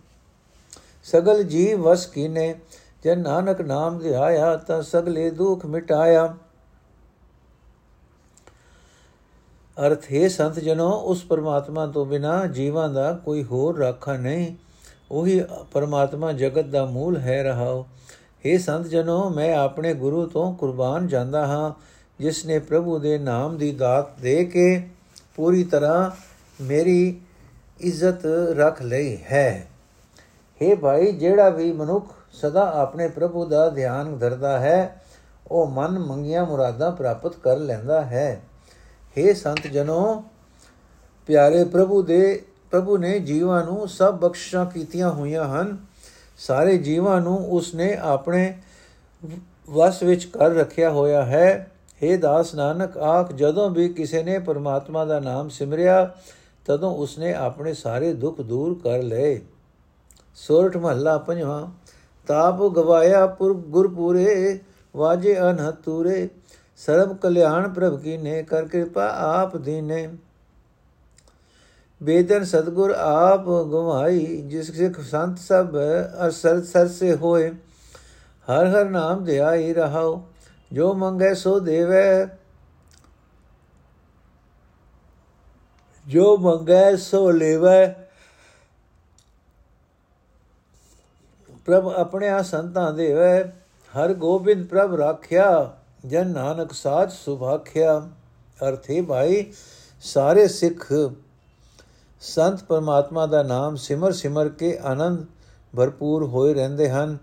ਸਗਲ 1.03 1.43
ਜੀ 1.43 1.75
ਵਸ 1.75 2.07
ਕੀਨੇ, 2.07 2.55
ਜੇ 3.03 3.15
ਨਾਨਕ 3.15 3.61
ਨਾਮ 3.61 3.99
ਧਿਆਇਆ 3.99 4.57
ਤਾਂ 4.57 4.83
ਸਗਲੇ 4.83 5.31
ਦੁਖ 5.31 5.67
ਮਿਟਾਇਆ। 5.67 6.37
ਅਰਥ, 9.87 10.05
ਹੈ 10.13 10.29
ਸੰਤ 10.29 10.59
ਜਨੋ, 10.59 10.91
ਉਸ 10.91 11.25
ਪਰਮਾਤਮਾ 11.25 11.87
ਤੋਂ 11.87 12.07
ਬਿਨਾ 12.07 12.47
ਜੀਵਾਂ 12.47 12.89
ਦਾ 12.89 13.13
ਕੋਈ 13.13 13.45
ਹੋਰ 13.45 13.79
ਰਾਖਾ 13.79 14.17
ਨਹੀਂ। 14.17 14.57
ਉਹੀ 15.11 15.45
ਪਰਮਾਤਮਾ 15.73 16.33
ਜਗਤ 16.33 16.65
ਦਾ 16.65 16.85
ਮੂਲ 16.85 17.17
ਹੈ 17.17 17.43
ਰਹਾਓ। 17.43 17.87
हे 18.47 18.61
ਸੰਤ 18.61 18.87
ਜਨੋ, 18.87 19.31
ਮੈਂ 19.31 19.55
ਆਪਣੇ 19.55 19.95
ਗੁਰੂ 19.95 20.27
ਤੋਂ 20.27 20.55
ਕੁਰਬਾਨ 20.55 21.07
ਜਾਂਦਾ 21.07 21.47
ਹਾਂ, 21.47 21.73
ਜਿਸ 22.19 22.47
ਨੇ 22.47 22.59
ਪ੍ਰਭੂ 22.59 22.99
ਦੇ 22.99 23.19
ਨਾਮ 23.19 23.59
ਦੀ 23.59 23.73
ਦਾਤ 23.73 24.21
ਦੇ 24.21 24.45
ਕੇ 24.45 24.89
ਪੂਰੀ 25.37 25.65
ਤਰ੍ਹਾਂ 25.65 26.11
ਮੇਰੀ 26.63 27.21
ਇੱਜ਼ਤ 27.81 28.27
ਰੱਖ 28.53 28.83
ਲਈ 28.83 29.17
ਹੈ। 29.17 29.70
हे 30.62 30.76
ਭਾਈ 30.76 31.12
ਜਿਹੜਾ 31.14 31.50
ਵੀ 31.50 31.72
ਮਨੁੱਖ 31.74 32.14
ਸਦਾ 32.34 32.64
ਆਪਣੇ 32.76 33.08
ਪ੍ਰਭੂ 33.10 33.46
ਦਾ 33.46 33.70
ਧਿਆਨ 33.70 34.18
ਧਰਦਾ 34.18 34.58
ਹੈ 34.60 35.02
ਉਹ 35.46 35.68
ਮਨ 35.68 35.98
ਮੰਗੀਆਂ 36.00 36.46
ਮੁਰਾਦਾਂ 36.46 36.92
ਪ੍ਰਾਪਤ 36.92 37.36
ਕਰ 37.38 37.58
ਲੈਂਦਾ 37.60 38.02
ਹੈ 38.04 38.30
हे 39.18 39.34
ਸੰਤ 39.34 39.68
ਜਨੋ 39.68 40.24
ਪਿਆਰੇ 41.30 41.64
ਪ੍ਰਭੂ 41.66 42.02
ਦੇ 42.04 42.44
ਪ੍ਰਭੂ 42.72 42.98
ਨੇ 42.98 43.18
ਜੀਵਾਂ 43.22 43.64
ਨੂੰ 43.64 43.88
ਸਭ 43.88 44.20
ਬਖਸ਼ਾਂ 44.20 44.66
ਕੀਤੀਆਂ 44.66 45.10
ਹੋਈਆਂ 45.12 45.46
ਹਨ 45.50 45.78
ਸਾਰੇ 46.40 46.78
ਜੀਵਾਂ 46.80 47.20
ਨੂੰ 47.22 47.38
ਉਸਨੇ 47.50 47.94
ਆਪਣੇ 48.04 48.54
ਵਸ 49.68 50.02
ਵਿੱਚ 50.04 50.26
ਕਰ 50.28 50.52
ਰੱਖਿਆ 50.52 50.90
ਹੋਇਆ 50.90 51.24
ਹੈ 51.26 51.48
हे 52.02 52.18
ਦਾਸ 52.18 52.54
ਨਾਨਕ 52.56 52.98
ਆਖ 53.00 53.32
ਜਦੋਂ 53.34 53.70
ਵੀ 53.70 53.88
ਕਿਸੇ 53.90 54.24
ਨੇ 54.24 54.38
ਪਰਮਾਤਮਾ 54.42 55.06
ਦਾ 55.06 55.20
ਨਾਮ 55.20 55.50
ਸਿਮਰਿਆ 55.50 56.10
ਤਦੋਂ 56.66 56.94
ਉਸਨੇ 56.96 57.34
ਆਪਣੇ 57.36 57.74
ਸਾਰੇ 57.74 58.14
ਦੁੱਖ 58.16 58.42
ਦੂਰ 58.42 58.80
ਕਰ 58.84 59.04
ਲਏ 59.04 59.40
ਸੋਰਠ 60.35 60.77
ਮਹੱਲਾ 60.77 61.19
ਪੰਜਵਾਂ, 61.19 61.67
ਤਾਪ 62.27 62.63
ਗਵਾਇਆ 62.63 63.27
ਪੁਰ, 63.27 63.55
ਗੁਰਪੂਰੇ, 63.55 64.61
ਵਾਜੇ 64.97 65.41
ਅਨਹਤੂਰੇ 65.41 66.29
ਸਰਬ 66.77 67.17
ਕਲਿਆਣ 67.17 67.69
ਪ੍ਰਭ 67.69 68.01
ਕੀ 68.01 68.17
ਨੇ 68.17 68.43
ਕਰ 68.43 68.65
ਕਿਰਪਾ 68.65 69.09
ਆਪ 69.09 69.57
ਦੀਨੇ। 69.57 70.17
ਬੇਦਨ 72.03 72.45
ਸਤਗੁਰ 72.45 72.91
ਆਪ 72.91 73.45
ਗਵਾਈ, 73.45 74.43
ਜਿਸ 74.43 74.77
ਸਿਖ 74.77 75.01
ਸੰਤ 75.01 75.39
ਸਭ 75.39 75.67
ਅਸਰ 76.29 76.63
ਸਰ 76.65 76.89
ਸੇ 76.89 77.15
ਹੋਏ। 77.15 77.51
ਹਰ 78.49 78.67
ਹਰ 78.67 78.85
ਨਾਮ 78.85 79.25
ਧਿਆਈ 79.25 79.73
ਰਹਾਓ 79.73 80.23
ਜੋ 80.73 80.95
ਮੰਗੇ 80.95 81.35
ਸੋ 81.35 81.61
ਦੇਵੇ। 81.61 82.27
ਜੋ 86.07 86.37
ਮੰਗੇ 86.37 86.97
ਸੋ 86.97 87.31
ਲੇਵੇ 87.31 88.00
ਪ੍ਰਭ 91.71 91.89
ਆਪਣੇ 91.89 92.29
ਆ 92.29 92.43
ਸੰਤਾਂ 92.43 92.93
ਦੇਵੇ 92.93 93.45
ਹਰ 93.95 94.15
ਗੋਬਿੰਦ 94.15 94.67
ਪ੍ਰਭ 94.67 94.95
ਰਾਖਿਆ, 94.95 95.77
ਜਨ 96.07 96.27
ਨਾਨਕ 96.27 96.73
ਸਾਚ 96.73 97.13
ਸੁਭਾਖਿਆ 97.13 98.09
ਅਰਥੇ 98.69 99.03
ਭਾਈ, 99.03 99.53
ਸਾਰੇ 100.01 100.49
ਸਿੱਖ 100.49 100.93
ਸੰਤ 102.21 102.63
ਪਰਮਾਤਮਾ 102.63 103.27
ਦਾ 103.27 103.43
ਨਾਮ 103.43 103.77
ਸਿਮਰ 103.77 104.13
ਸਿਮਰ 104.13 104.49
ਕੇ 104.49 104.79
ਆਨੰਦ 104.79 105.27
ਭਰਪੂਰ 105.77 106.25
ਹੋਏ 106.25 106.55
ਰਹਿੰਦੇ 106.55 106.91
ਹਨ। 106.91 107.19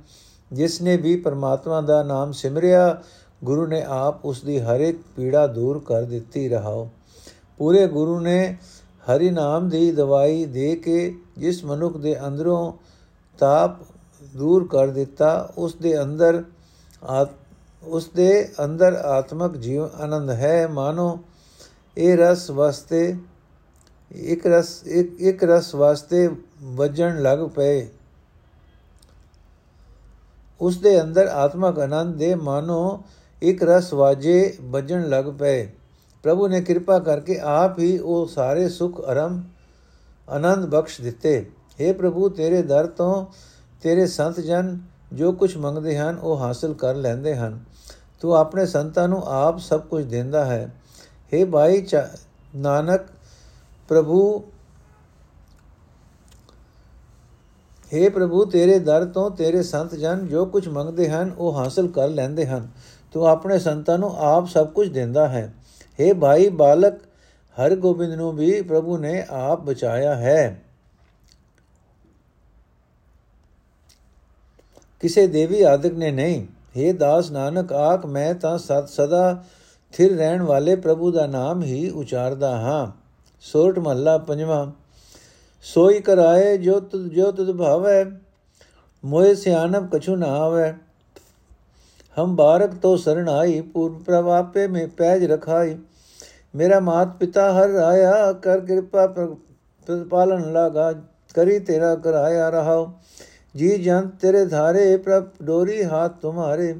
ਜਿਸ 0.53 0.81
ਨੇ 0.81 0.97
ਵੀ 0.97 1.15
ਪਰਮਾਤਮਾ 1.15 1.81
ਦਾ 1.81 2.03
ਨਾਮ 2.03 2.31
ਸਿਮਰਿਆ, 2.31 3.01
ਗੁਰੂ 3.43 3.67
ਨੇ 3.67 3.83
ਆਪ 3.87 4.25
ਉਸ 4.25 4.41
ਦੀ 4.41 4.59
ਹਰ 4.59 4.79
ਇੱਕ 4.79 4.97
ਪੀੜਾ 5.15 5.47
ਦੂਰ 5.47 5.81
ਕਰ 5.85 6.01
ਦਿੱਤੀ 6.01 6.49
ਰਹਾਓ। 6.49 6.89
ਪੂਰੇ 7.57 7.87
ਗੁਰੂ 7.87 8.19
ਨੇ 8.19 8.57
ਹਰੀ 9.11 9.29
ਨਾਮ 9.29 9.69
ਦੀ 9.69 9.91
ਦਵਾਈ 9.91 10.45
ਦੇ 10.45 10.75
ਕੇ 10.75 11.15
ਜਿਸ 11.37 11.63
ਮਨੁੱਖ 11.65 11.97
ਦੇ 11.97 12.27
ਅੰਦਰੋਂ 12.27 12.73
ਤਾਪ 13.39 13.96
ਦੂਰ 14.35 14.67
ਕਰ 14.67 14.87
ਦਿੱਤਾ 14.87 15.53
ਉਸ 15.57 15.75
ਦੇ 15.75 16.01
ਅੰਦਰ 16.01 16.43
ਉਸ 17.83 18.09
ਦੇ 18.09 18.49
ਅੰਦਰ 18.63 18.93
ਆਤਮਕ 18.93 19.57
ਜੀਵ 19.57 19.83
ਆਨੰਦ 19.83 20.29
ਹੈ। 20.29 20.67
ਮਾਨੋ, 20.67 21.19
ਇਹ 21.97 22.17
ਰਸ 22.17 22.49
ਵਾਸਤੇ, 22.49 23.15
ਇੱਕ 24.11 24.47
ਰਸ, 24.47 24.83
ਇੱਕ 24.83 25.21
ਇੱਕ 25.21 25.43
ਰਸ 25.43 25.75
ਵਾਸਤੇ 25.75 26.29
ਵੱਜਣ 26.63 27.21
ਲੱਗ 27.21 27.39
ਪਏ। 27.55 27.87
ਉਸ 30.61 30.77
ਦੇ 30.77 31.01
ਅੰਦਰ 31.01 31.27
ਆਤਮਕ 31.27 31.79
ਆਨੰਦ 31.79 32.15
ਦੇ 32.15 32.35
ਮਾਨੋ, 32.35 33.03
ਇੱਕ 33.41 33.63
ਰਸ 33.63 33.93
ਵਾਜੇ 33.93 34.57
ਵੱਜਣ 34.61 35.09
ਲੱਗ 35.09 35.25
ਪਏ। 35.39 35.71
ਪ੍ਰਭੂ 36.23 36.47
ਨੇ 36.47 36.61
ਕਿਰਪਾ 36.61 36.99
ਕਰਕੇ 36.99 37.39
ਆਪ 37.39 37.79
ਹੀ 37.79 37.97
ਉਹ 37.97 38.27
ਸਾਰੇ 38.27 38.69
ਸੁਖ, 38.69 39.01
ਅਰਮ, 39.11 39.43
ਆਨੰਦ 40.29 40.65
ਬਖਸ਼ 40.65 41.01
ਦਿੱਤੇ। 41.01 41.51
हे 41.81 41.93
ਪ੍ਰਭੂ, 41.95 42.29
ਤੇਰੇ 42.29 42.61
ਦਰ 42.61 42.87
ਤੋਂ 42.87 43.25
ਤੇਰੇ 43.86 44.06
ਸੰਤ 44.06 44.40
ਜਨ 44.40 44.76
ਜੋ 45.12 45.32
ਕੁਝ 45.32 45.56
ਮੰਗਦੇ 45.56 45.96
ਹਨ 45.98 46.18
ਉਹ 46.18 46.38
ਹਾਸਲ 46.38 46.74
ਕਰ 46.74 46.94
ਲੈਂਦੇ 46.94 47.34
ਹਨ 47.36 47.58
ਤੂੰ 48.20 48.34
ਆਪਣੇ 48.36 48.66
ਸੰਤਾਂ 48.66 49.08
ਨੂੰ 49.08 49.22
ਆਪ 49.28 49.58
ਸਭ 49.58 49.80
ਕੁਝ 49.80 50.04
ਦਿੰਦਾ 50.04 50.44
ਹੈ 50.44 50.70
हे 51.32 51.46
ਭਾਈ 51.46 51.82
ਨਾਨਕ 52.56 53.06
ਪ੍ਰਭੂ 53.88 54.22
हे 57.92 58.10
ਪ੍ਰਭੂ 58.10 58.44
ਤੇਰੇ 58.44 58.78
ਦਰ 58.78 59.04
ਤੋਂ 59.04 59.30
ਤੇਰੇ 59.30 59.62
ਸੰਤ 59.62 59.94
ਜਨ 59.94 60.26
ਜੋ 60.26 60.44
ਕੁਝ 60.46 60.66
ਮੰਗਦੇ 60.68 61.08
ਹਨ 61.08 61.32
ਉਹ 61.38 61.52
ਹਾਸਲ 61.52 61.88
ਕਰ 61.88 62.08
ਲੈਂਦੇ 62.08 62.46
ਹਨ 62.46 62.68
ਤੂੰ 63.14 63.26
ਆਪਣੇ 63.26 63.58
ਸੰਤਾਂ 63.58 63.98
ਨੂੰ 63.98 64.14
ਆਪ 64.26 64.46
ਸਭ 64.48 64.70
ਕੁਝ 64.70 64.88
ਦਿੰਦਾ 64.88 65.28
ਹੈ 65.28 65.52
हे 65.98 66.14
ਭਾਈ 66.14 66.48
ਬਾਲਕ 66.56 66.98
ਹਰ 67.56 67.74
ਗੋਬਿੰਦ 67.76 68.14
ਨੂੰ 68.14 68.32
ਵੀ 68.32 68.60
ਪ੍ਰਭੂ 68.62 68.96
ਨੇ 68.98 69.22
ਆਪ 69.30 69.60
ਬਚਾਇਆ 69.60 70.14
ਹੈ 70.14 70.62
ਕਿਸੇ 74.99 75.27
ਦੇਵੀ 75.27 75.61
ਆਦਿਕ 75.61 75.93
ਨੇ 75.93 76.11
ਨਹੀਂ। 76.11 76.45
हे 76.77 76.97
ਦਾਸ 76.97 77.31
ਨਾਨਕ, 77.31 77.73
ਆਖ 77.73 78.05
ਮੈਂ 78.05 78.33
ਤਾਂ 78.33 78.57
ਸਤ 78.57 78.89
ਸਦਾ 78.89 79.43
ਥਿਰ 79.93 80.17
ਰਹਿਣ 80.17 80.41
ਵਾਲੇ 80.41 80.75
ਪ੍ਰਭੂ 80.75 81.11
ਦਾ 81.11 81.25
ਨਾਮ 81.27 81.63
ਹੀ 81.63 81.89
ਉਚਾਰਦਾ 81.89 82.57
ਹਾਂ। 82.57 82.91
ਸੋਰਠ 83.41 83.79
ਮਹੱਲਾ 83.79 84.17
ਪੰਜਵਾਂ। 84.17 84.71
ਸੋਈ 85.63 85.99
ਕਰਾਏ 85.99 86.57
ਜੋ 86.57 86.79
ਤੁਧ 86.79 87.07
ਜੋ 87.07 87.31
ਤੁਧ 87.31 87.51
ਭਾਵੈ 87.57 88.05
ਮੋਏ 89.05 89.35
ਸਿਆਣਪ 89.35 89.95
ਕਛੂ 89.95 90.15
ਨਾ 90.15 90.27
ਆਵੇ। 90.27 90.73
ਹਮ 92.17 92.35
ਬਾਰਕ 92.35 92.73
ਤੋ 92.73 92.95
ਸਰਣ 92.97 93.29
ਆਈ 93.29 93.61
ਪੂਰ 93.61 94.03
ਪ੍ਰਵਾਪੇ 94.05 94.67
ਮੇ 94.67 94.85
ਪੈਜ 94.87 95.25
ਰਖਾਈ। 95.25 95.77
ਮੇਰਾ 96.55 96.79
ਮਾਤ 96.79 97.07
ਪਿਤਾ 97.19 97.51
ਹਰ 97.53 97.75
ਆਇਆ, 97.75 98.31
ਕਰ 98.33 98.59
ਕਿਰਪਾ 98.59 99.07
ਪ੍ਰਤਪਾਲਨ 99.07 100.51
ਲਾਗਾ, 100.53 100.93
ਕਰੀ 101.35 101.59
ਤੇਰਾ 101.59 101.95
ਕਰਾਇਆ 101.95 102.49
ਰਹਾਓ 102.49 102.91
ਜੀ 103.57 103.77
ਜਨ 103.77 104.07
ਤੇਰੇ 104.21 104.45
ਧਾਰੇ 104.45 104.97
ਪ੍ਰਭ 104.97 105.27
ਡੋਰੀ 105.43 105.83
ਹਾਥ 105.83 106.19
ਤੁਮਾਰੇ, 106.21 106.75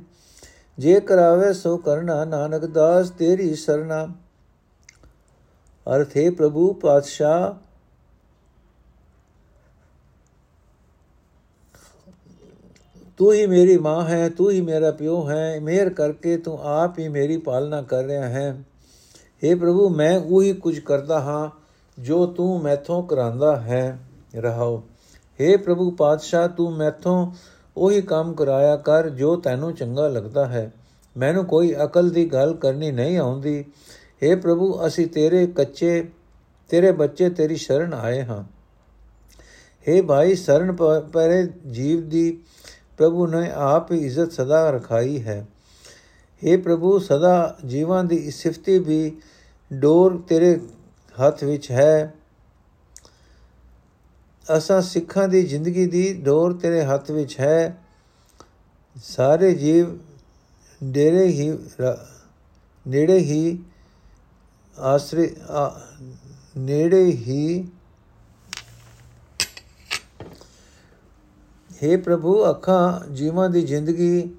ਜੇ 0.77 0.99
ਕਰਾਵੇ 0.99 1.53
ਸੋ 1.53 1.77
ਕਰਨਾ, 1.77 2.25
ਨਾਨਕ 2.25 2.65
ਦਾਸ 2.65 3.09
ਤੇਰੀ 3.09 3.55
ਸਰਨਾ 3.55 4.05
ਅਰਥ 5.87 6.17
ਹੈ 6.17 6.31
ਪ੍ਰਭੂ 6.31 6.73
ਪਾਤਸ਼ਾਹ। 6.73 7.53
ਤੂੰ 13.17 13.33
ਹੀ 13.33 13.45
ਮੇਰੀ 13.47 13.77
ਮਾਂ 13.77 14.07
ਹੈ, 14.09 14.29
ਤੂੰ 14.29 14.51
ਹੀ 14.51 14.61
ਮੇਰਾ 14.61 14.91
ਪਿਓ 14.91 15.29
ਹੈ, 15.29 15.59
ਮਿਹਰ 15.59 15.89
ਕਰਕੇ 15.89 16.37
ਤੂੰ 16.37 16.59
ਆਪ 16.63 16.99
ਹੀ 16.99 17.07
ਮੇਰੀ 17.07 17.37
ਪਾਲਣਾ 17.37 17.81
ਕਰ 17.81 18.03
ਰਿਹਾ 18.03 18.27
ਹੈ। 18.29 18.51
हे 19.43 19.57
ਪ੍ਰਭੂ, 19.59 19.89
ਮੈਂ 19.89 20.19
ਉਹੀ 20.19 20.53
ਕੁਝ 20.53 20.79
ਕਰਦਾ 20.79 21.19
ਹਾਂ 21.19 21.49
ਜੋ 22.01 22.25
ਤੂੰ 22.25 22.61
ਮੈਥੋਂ 22.61 23.03
ਕਰਾਂਦਾ 23.03 23.55
ਹੈ। 23.55 23.97
ਰਹਾਓ। 24.35 24.83
हे 25.40 25.56
ਪ੍ਰਭੂ 25.58 25.90
ਪਾਤਸ਼ਾਹ 25.90 26.48
ਤੂੰ 26.48 26.72
ਮੈਥੋਂ 26.72 27.26
ਉਹੀ 27.76 28.00
ਕੰਮ 28.02 28.32
ਕਰਾਇਆ 28.34 28.76
ਕਰ 28.76 29.08
ਜੋ 29.10 29.34
ਤੈਨੂੰ 29.36 29.72
ਚੰਗਾ 29.74 30.08
ਲੱਗਦਾ 30.08 30.46
ਹੈ 30.46 30.70
ਮੈਨੂੰ 31.16 31.44
ਕੋਈ 31.46 31.74
ਅਕਲ 31.84 32.10
ਦੀ 32.10 32.24
ਗੱਲ 32.32 32.54
ਕਰਨੀ 32.54 32.90
ਨਹੀਂ 32.90 33.18
ਆਉਂਦੀ 33.18 33.58
हे 34.22 34.36
ਪ੍ਰਭੂ 34.40 34.74
ਅਸੀਂ 34.86 35.06
ਤੇਰੇ 35.06 35.46
ਕੱਚੇ 35.46 36.02
ਤੇਰੇ 36.70 36.92
ਬੱਚੇ 36.92 37.28
ਤੇਰੀ 37.30 37.56
ਸ਼ਰਨ 37.56 37.94
ਆਏ 37.94 38.22
ਹਾਂ 38.22 38.42
हे 39.86 40.04
ਭਾਈ 40.06 40.34
ਸ਼ਰਨ 40.34 40.72
ਪਰੇ 41.12 41.42
ਜੀਵ 41.70 42.08
ਦੀ 42.08 42.30
ਪ੍ਰਭੂ 42.98 43.26
ਨੇ 43.26 43.50
ਆਪ 43.54 43.92
ਹੀ 43.92 43.98
ਇੱਜ਼ਤ 43.98 44.32
ਸਦਾ 44.32 44.70
ਰਖਾਈ 44.70 45.22
ਹੈ 45.22 45.44
हे 46.42 46.60
ਪ੍ਰਭੂ 46.62 46.98
ਸਦਾ 46.98 47.56
ਜੀਵਾਂ 47.66 48.02
ਦੀ 48.04 48.30
ਸਿਫਤੀ 48.30 48.78
ਵੀ 48.78 49.12
ਡੋਰ 49.70 50.20
ਤੇਰੇ 50.28 50.58
ਹੱਥ 51.16 51.44
ਵਿੱਚ 51.44 51.70
ਹੈ 51.70 52.14
ਅਸਾਂ 54.55 54.81
ਸਿੱਖਾਂ 54.81 55.27
ਦੀ 55.27 55.43
ਜ਼ਿੰਦਗੀ 55.43 55.85
ਦੀ 55.85 56.13
ਡੋਰ 56.13 56.53
ਤੇਰੇ 56.53 56.83
ਹੱਥ 56.83 57.11
ਵਿੱਚ 57.11 57.39
ਹੈ। 57.39 57.77
ਸਾਰੇ 59.03 59.53
ਜੀਵ 59.53 59.97
ਡੇਰੇ 60.83 61.25
ਹੀ 61.27 61.49
ਨੇੜੇ 62.85 63.17
ਹੀ 63.17 63.59
ਆਸਰੇ 64.79 65.35
ਨੇੜੇ 66.57 67.05
ਹੀ। 67.05 67.67
हे 71.71 71.99
ਪ੍ਰਭੂ, 72.01 72.49
ਅੱਖਾਂ 72.49 73.13
ਜੀਵਾਂ 73.13 73.49
ਦੀ 73.49 73.61
ਜ਼ਿੰਦਗੀ, 73.61 74.29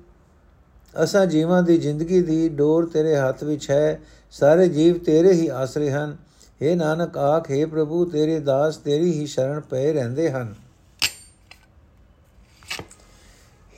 ਅਸਾਂ 1.03 1.27
ਜੀਵਾਂ 1.27 1.62
ਦੀ 1.62 1.79
ਜ਼ਿੰਦਗੀ 1.79 2.23
ਦੀ 2.23 2.49
ਡੋਰ 2.49 2.87
ਤੇਰੇ 2.87 3.16
ਹੱਥ 3.16 3.44
ਵਿੱਚ 3.44 3.71
ਹੈ। 3.71 4.01
ਸਾਰੇ 4.31 4.68
ਜੀਵ 4.68 4.99
ਤੇਰੇ 4.99 5.33
ਹੀ 5.33 5.49
ਆਸਰੇ 5.49 5.90
ਹਨ। 5.90 6.16
हे 6.62 6.77
ਨਾਨਕ 6.77 7.18
ਆਖੇ 7.18 7.64
ਪ੍ਰਭੂ, 7.64 8.05
ਤੇਰੇ 8.05 8.40
ਦਾਸ 8.40 8.77
ਤੇਰੀ 8.77 9.12
ਹੀ 9.12 9.27
ਸ਼ਰਨ 9.27 9.61
ਪਏ 9.61 9.92
ਰਹਿੰਦੇ 9.92 10.31
ਹਨ। 10.31 10.55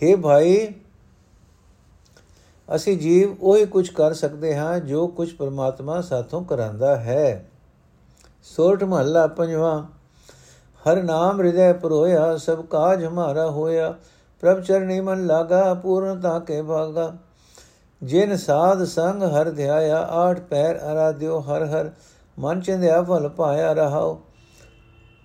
हे 0.01 0.21
ਭਾਈ, 0.21 0.69
ਅਸੀਂ 2.69 2.99
ਜੀਵ 2.99 3.37
ਉਹੀ 3.40 3.66
ਕੁਝ 3.66 3.88
ਕਰ 3.88 4.14
ਸਕਦੇ 4.14 4.57
ਹਾਂ 4.57 4.79
ਜੋ 4.81 5.07
ਕੁਝ 5.07 5.33
ਪਰਮਾਤਮਾ 5.35 6.01
ਸਾਥੋਂ 6.01 6.45
ਕਰਾਂਦਾ 6.45 6.97
ਹੈ। 6.97 7.51
ਸੋਰਠ 8.43 8.85
ਮਹੱਲਾ 8.85 9.27
ਪੰਜਵਾਂ, 9.27 9.83
ਹਰ 10.83 11.03
ਨਾਮ 11.03 11.40
ਹਿਰਦੈ 11.40 11.73
ਪਰੋਇਆ, 11.73 12.37
ਸਭ 12.37 12.64
ਕਾਜ 12.66 13.05
ਹਮਾਰਾ 13.05 13.51
ਹੋਇਆ, 13.51 13.95
ਪ੍ਰਭ 14.40 14.61
ਚਰਨੀ 14.61 15.01
ਮਨ 15.01 15.27
ਲਾਗਾ 15.27 15.75
ਪੂਰਨਤਾ 15.75 16.38
ਕੇ 16.38 16.62
ਭਾਗਾ। 16.62 17.16
ਜਿਨ 18.03 18.37
ਸਾਧ 18.37 18.85
ਸੰਗ 18.85 19.23
ਹਰ 19.23 19.51
ਧਿਆਇਆ, 19.51 19.97
ਆਠ 19.97 20.40
ਪੈਰ 20.40 20.79
ਅਰਾਧਿਓ 20.93 21.40
ਹਰ 21.40 21.64
ਹਰ 21.64 21.90
ਮਨ 22.40 22.61
ਚੰਦਿਆ 22.61 23.03
ਫਲ 23.03 23.29
ਪਾਇਆ 23.29 23.72
ਰਹਾਓ। 23.72 24.20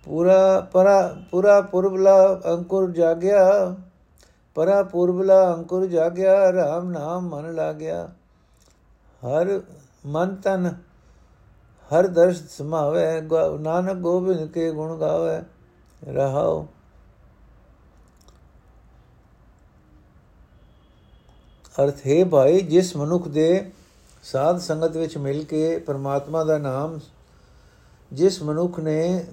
ਪੂਰਾ, 0.06 0.62
ਪਰਾ, 0.74 1.16
ਪੂਰਾ 1.32 1.62
ਪੁਰਬਲਾ 1.62 2.42
ਅੰਕੁਰ 2.46 2.92
ਜਾਗਿਆ। 2.92 3.76
ਪਰਾ 4.56 4.84
ਪੁਰਬਲਾ 4.84 5.54
ਅੰਕੁਰ 5.54 5.86
ਜਾਗਿਆ 5.86 6.50
RAM 6.50 6.86
ਨਾਮ 6.86 7.30
ਮਨ 7.30 7.54
ਲਾਗਿਆ। 7.54 8.10
ਹਰ 9.24 9.62
ਮਨ 10.06 10.36
ਤਨ, 10.36 10.68
ਹਰ 11.92 12.08
ਦਰਸ਼ 12.08 12.44
ਸਮਾਵੇ। 12.50 13.22
ਨਾਨਕ 13.60 13.98
ਗੋਬਿੰਦ 13.98 14.52
ਕੇ 14.52 14.72
ਗੁਣ 14.72 14.98
ਗਾਵੇ, 14.98 15.42
ਰਹਾਓ। 16.14 16.68
ਅਰਥ 21.76 22.08
ਹੈ 22.08 22.24
ਭਾਈ, 22.26 22.62
ਜਿਸ 22.62 22.96
ਮਨੁੱਖ 22.96 23.28
ਦੇ 23.28 23.72
ਸਾਧ 24.26 24.60
ਸੰਗਤ 24.60 24.96
ਵਿੱਚ 24.98 25.18
ਮਿਲ 25.18 25.44
ਕੇ 25.44 25.78
ਪਰਮਾਤਮਾ 25.78 26.44
ਦਾ 26.44 26.58
ਨਾਮ 26.58 27.00
ਜਿਸ 28.12 28.42
ਮਨੁੱਖ 28.44 28.80
ਨੇ 28.80 29.26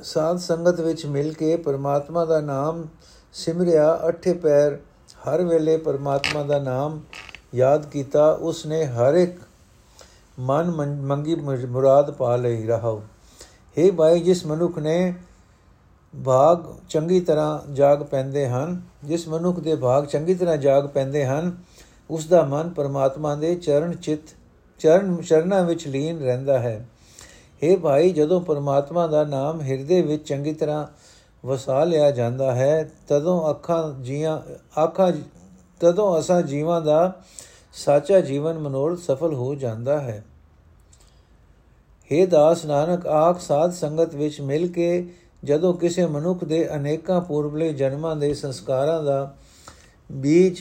ਸਾਧ 0.00 0.38
ਸੰਗਤ 0.38 0.80
ਵਿੱਚ 0.80 1.04
ਮਿਲ 1.06 1.32
ਕੇ 1.32 1.56
ਪਰਮਾਤਮਾ 1.56 2.24
ਦਾ 2.24 2.40
ਨਾਮ 2.40 2.86
ਸਿਮਰਿਆ, 3.34 4.00
ਅਠੇ 4.08 4.32
ਪੈਰ 4.32 4.78
ਹਰ 5.18 5.42
ਵੇਲੇ 5.42 5.76
ਪਰਮਾਤਮਾ 5.76 6.42
ਦਾ 6.42 6.58
ਨਾਮ 6.58 7.00
ਯਾਦ 7.54 7.86
ਕੀਤਾ 7.86 8.30
ਉਸ 8.42 8.64
ਨੇ 8.66 8.84
ਹਰ 8.86 9.14
ਇੱਕ 9.14 9.38
ਮਨ 10.38 10.70
ਮੰਗੀ 11.02 11.34
ਮੁਰਾਦ 11.34 12.10
ਪਾ 12.10 12.36
ਲਈ 12.36 12.66
ਰਹਾਉ 12.66 13.00
हे 13.76 13.92
ਭਾਈ, 13.92 14.20
ਜਿਸ 14.20 14.46
ਮਨੁੱਖ 14.46 14.78
ਨੇ 14.78 15.14
ਭਾਗ 16.14 16.64
ਚੰਗੀ 16.88 17.20
ਤਰ੍ਹਾਂ 17.20 17.72
ਜਾਗ 17.72 18.02
ਪੈਂਦੇ 18.02 18.48
ਹਨ, 18.48 18.80
ਜਿਸ 19.04 19.28
ਮਨੁੱਖ 19.28 19.60
ਦੇ 19.60 19.76
ਭਾਗ 19.76 20.06
ਚੰਗੀ 20.06 20.34
ਤਰ੍ਹਾਂ 20.34 20.56
ਜਾਗ 20.56 20.86
ਪੈਂਦੇ 20.86 21.24
ਹਨ 21.26 21.56
ਉਸ 22.10 22.26
ਦਾ 22.26 22.42
ਮਨ 22.42 22.68
ਪਰਮਾਤਮਾ 22.68 23.34
ਦੇ 23.34 23.54
ਚਰਨ 23.54 23.92
ਚਿਤ, 23.92 24.20
ਚਰਨ 24.78 25.22
ਚਰਨਾਂ 25.22 25.64
ਵਿੱਚ 25.64 25.88
ਲੀਨ 25.88 26.18
ਰਹਿੰਦਾ 26.18 26.58
ਹੈ। 26.58 26.88
हे 27.62 27.78
ਭਾਈ, 27.78 28.10
ਜਦੋਂ 28.10 28.40
ਪਰਮਾਤਮਾ 28.40 29.06
ਦਾ 29.06 29.24
ਨਾਮ 29.24 29.60
ਹਿਰਦੇ 29.60 30.02
ਵਿੱਚ 30.02 30.28
ਚੰਗੀ 30.28 30.52
ਤਰ੍ਹਾਂ 30.52 30.86
ਵਸਾ 31.46 31.84
ਲਿਆ 31.84 32.10
ਜਾਂਦਾ 32.10 32.54
ਹੈ, 32.54 32.90
ਤਦੋਂ 33.08 33.50
ਅੱਖਾਂ 33.50 34.02
ਜੀਆਂ 34.02 34.40
ਅੱਖਾਂ 34.84 35.12
ਤਦੋਂ 35.80 36.18
ਅਸਾਂ 36.18 36.42
ਜੀਵਾਂ 36.42 36.80
ਦਾ 36.80 37.22
ਸਾਚਾ 37.72 38.20
ਜੀਵਨ 38.20 38.58
ਮਨੋਰਥ 38.58 38.98
ਸਫਲ 38.98 39.34
ਹੋ 39.34 39.54
ਜਾਂਦਾ 39.54 40.00
ਹੈ। 40.00 40.24
हे 42.10 42.26
ਦਾਸ 42.26 42.64
ਨਾਨਕ, 42.64 43.06
ਆਖ 43.06 43.40
ਸਾਧ 43.40 43.72
ਸੰਗਤ 43.72 44.14
ਵਿੱਚ 44.14 44.40
ਮਿਲ 44.40 44.68
ਕੇ 44.68 45.06
ਜਦੋਂ 45.44 45.74
ਕਿਸੇ 45.74 46.06
ਮਨੁੱਖ 46.06 46.44
ਦੇ 46.44 46.74
ਅਨੇਕਾਂ 46.74 47.20
ਪੂਰਬਲੇ 47.20 47.72
ਜਨਮਾਂ 47.72 48.16
ਦੇ 48.16 48.34
ਸੰਸਕਾਰਾਂ 48.34 49.02
ਦਾ 49.02 49.34
ਬੀਜ 50.12 50.60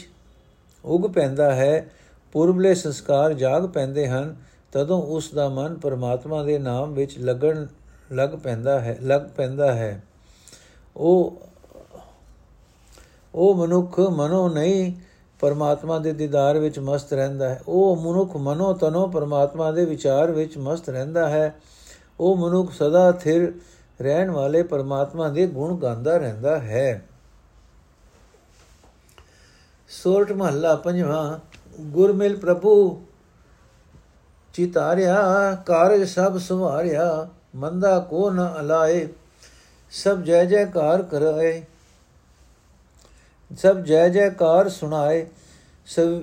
ਉਗ 0.86 1.12
ਪੈਂਦਾ 1.12 1.56
ਹੈ, 1.56 1.90
ਪੂਰਬਲੇ 2.32 2.76
ਸੰਸਕਾਰ 2.76 3.34
ਜਾਗ 3.34 3.66
ਪੈਂਦੇ 3.66 4.08
ਹਨ, 4.08 4.36
ਤਦੋਂ 4.72 5.02
ਉਸ 5.02 5.34
ਦਾ 5.34 5.50
ਮਨ 5.50 5.76
ਪਰਮਾਤਮਾ 5.76 6.44
ਦੇ 6.44 6.60
ਨਾਮ 6.60 6.94
ਵਿੱਚ 6.94 7.20
ਲੱਗਣ 7.20 7.66
ਲੱਗ 8.12 8.30
ਪੈਂਦਾ 8.30 8.80
ਹੈ, 8.80 8.98
ਲੱਗ 9.02 9.22
ਪੈਂਦਾ 9.22 9.74
ਹੈ। 9.74 10.04
ਉਹ 10.98 11.42
ਉਹ 13.36 13.56
ਮਨੁੱਖ 13.56 14.00
ਮਨੋ 14.00 14.50
ਨਹੀਂ, 14.50 14.94
ਪਰਮਾਤਮਾ 15.40 16.00
ਦੇ 16.00 16.14
ਦੀਦਾਰ 16.14 16.60
ਵਿੱਚ 16.60 16.80
ਮਸਤ 16.80 17.14
ਰਹਿੰਦਾ 17.14 17.50
ਹੈ। 17.50 17.62
ਉਹ 17.68 17.96
ਮਨੁੱਖ 17.96 18.36
ਮਨੋ 18.38 18.74
ਤਨੋ 18.74 19.08
ਪਰਮਾਤਮਾ 19.08 19.72
ਦੇ 19.72 19.86
ਵਿਚਾਰ 19.86 20.32
ਵਿੱਚ 20.32 20.58
ਮਸਤ 20.58 20.90
ਰਹਿੰਦਾ 20.90 21.30
ਹੈ। 21.30 21.56
ਉਹ 22.20 22.38
ਮਨੁੱਖ 22.38 22.72
ਸਦਾ 22.72 23.12
ਥਿਰ 23.12 23.54
ਰਹਿਣ 24.02 24.32
ਵਾਲੇ 24.32 24.64
ਪਰਮਾਤਮਾ 24.64 25.30
ਦੇ 25.30 25.48
ਗੁਣ 25.48 25.78
ਗਾਉਂਦਾ 25.78 26.18
ਰਹਿੰਦਾ 26.18 26.60
ਹੈ। 26.60 27.06
ਸੋਰਠ 29.94 30.32
ਮਹੱਲਾ 30.32 30.76
ਪੰਜਵਾਂ, 30.76 31.40
ਗੁਰਮਿਲ 31.82 32.36
ਪ੍ਰਭੂ, 32.36 33.02
ਚਿਤਾਰਿਆ, 34.54 35.18
ਕਾਰਜ 35.66 36.04
ਸਭ 36.10 36.38
ਸੁਭਾਰਿਆ 36.38 37.28
ਮੰਦਾ 37.56 37.98
ਕੋ 38.00 38.30
ਨ 38.30 38.48
ਅਲਾਏ, 38.60 39.08
ਸਭ 39.92 40.22
ਜੈ 40.22 40.44
ਜੈਕਾਰ 40.46 41.02
ਕਰਾਏ, 41.02 41.62
ਸਭ 43.52 43.84
ਜੈ 43.84 44.08
ਜੈਕਾਰ 44.10 44.70
ਸੁਣਾਏ 44.70 45.26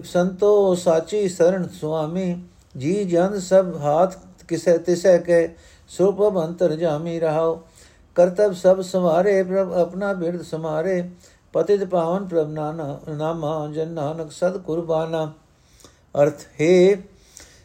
ਸੰਤੋ 0.04 0.74
ਸਾਚੀ 0.74 1.28
ਸਰਣ 1.28 1.66
ਸੁਆਮੀ, 1.80 2.42
ਜੀ 2.76 3.04
ਜਨ 3.04 3.38
ਸਭ 3.40 3.76
ਹਾਥ 3.76 4.16
ਕਿਸੈ 4.48 4.76
ਤਿਸੈ 4.78 5.16
ਕੇ 5.18 5.48
ਸੁਪਬ 5.90 6.44
ਅੰਤਰ 6.44 6.74
ਜਾਮੀ 6.76 7.18
ਰਹਾਓ, 7.20 7.60
ਕਰਤਬ 8.16 8.52
ਸਭ 8.52 8.80
ਸਮਾਰੇ 8.82 9.42
ਪ੍ਰਭ 9.42 9.72
ਆਪਣਾ 9.72 10.12
ਬਿਰਦ 10.12 10.42
ਸਮਾਰੇ 10.42 11.02
ਪਤਿਤ 11.52 11.84
ਪਾਵਨ 11.84 12.26
ਪ੍ਰਭ 12.26 12.50
ਨਾਮਾ 13.10 13.68
ਜਨ 13.74 13.88
ਨਾਨਕ 13.88 14.32
ਸਦ 14.32 14.56
ਕੁਰਬਾਨਾ 14.56 15.32
ਅਰਥ, 16.22 16.42
ਹੈ 16.60 16.96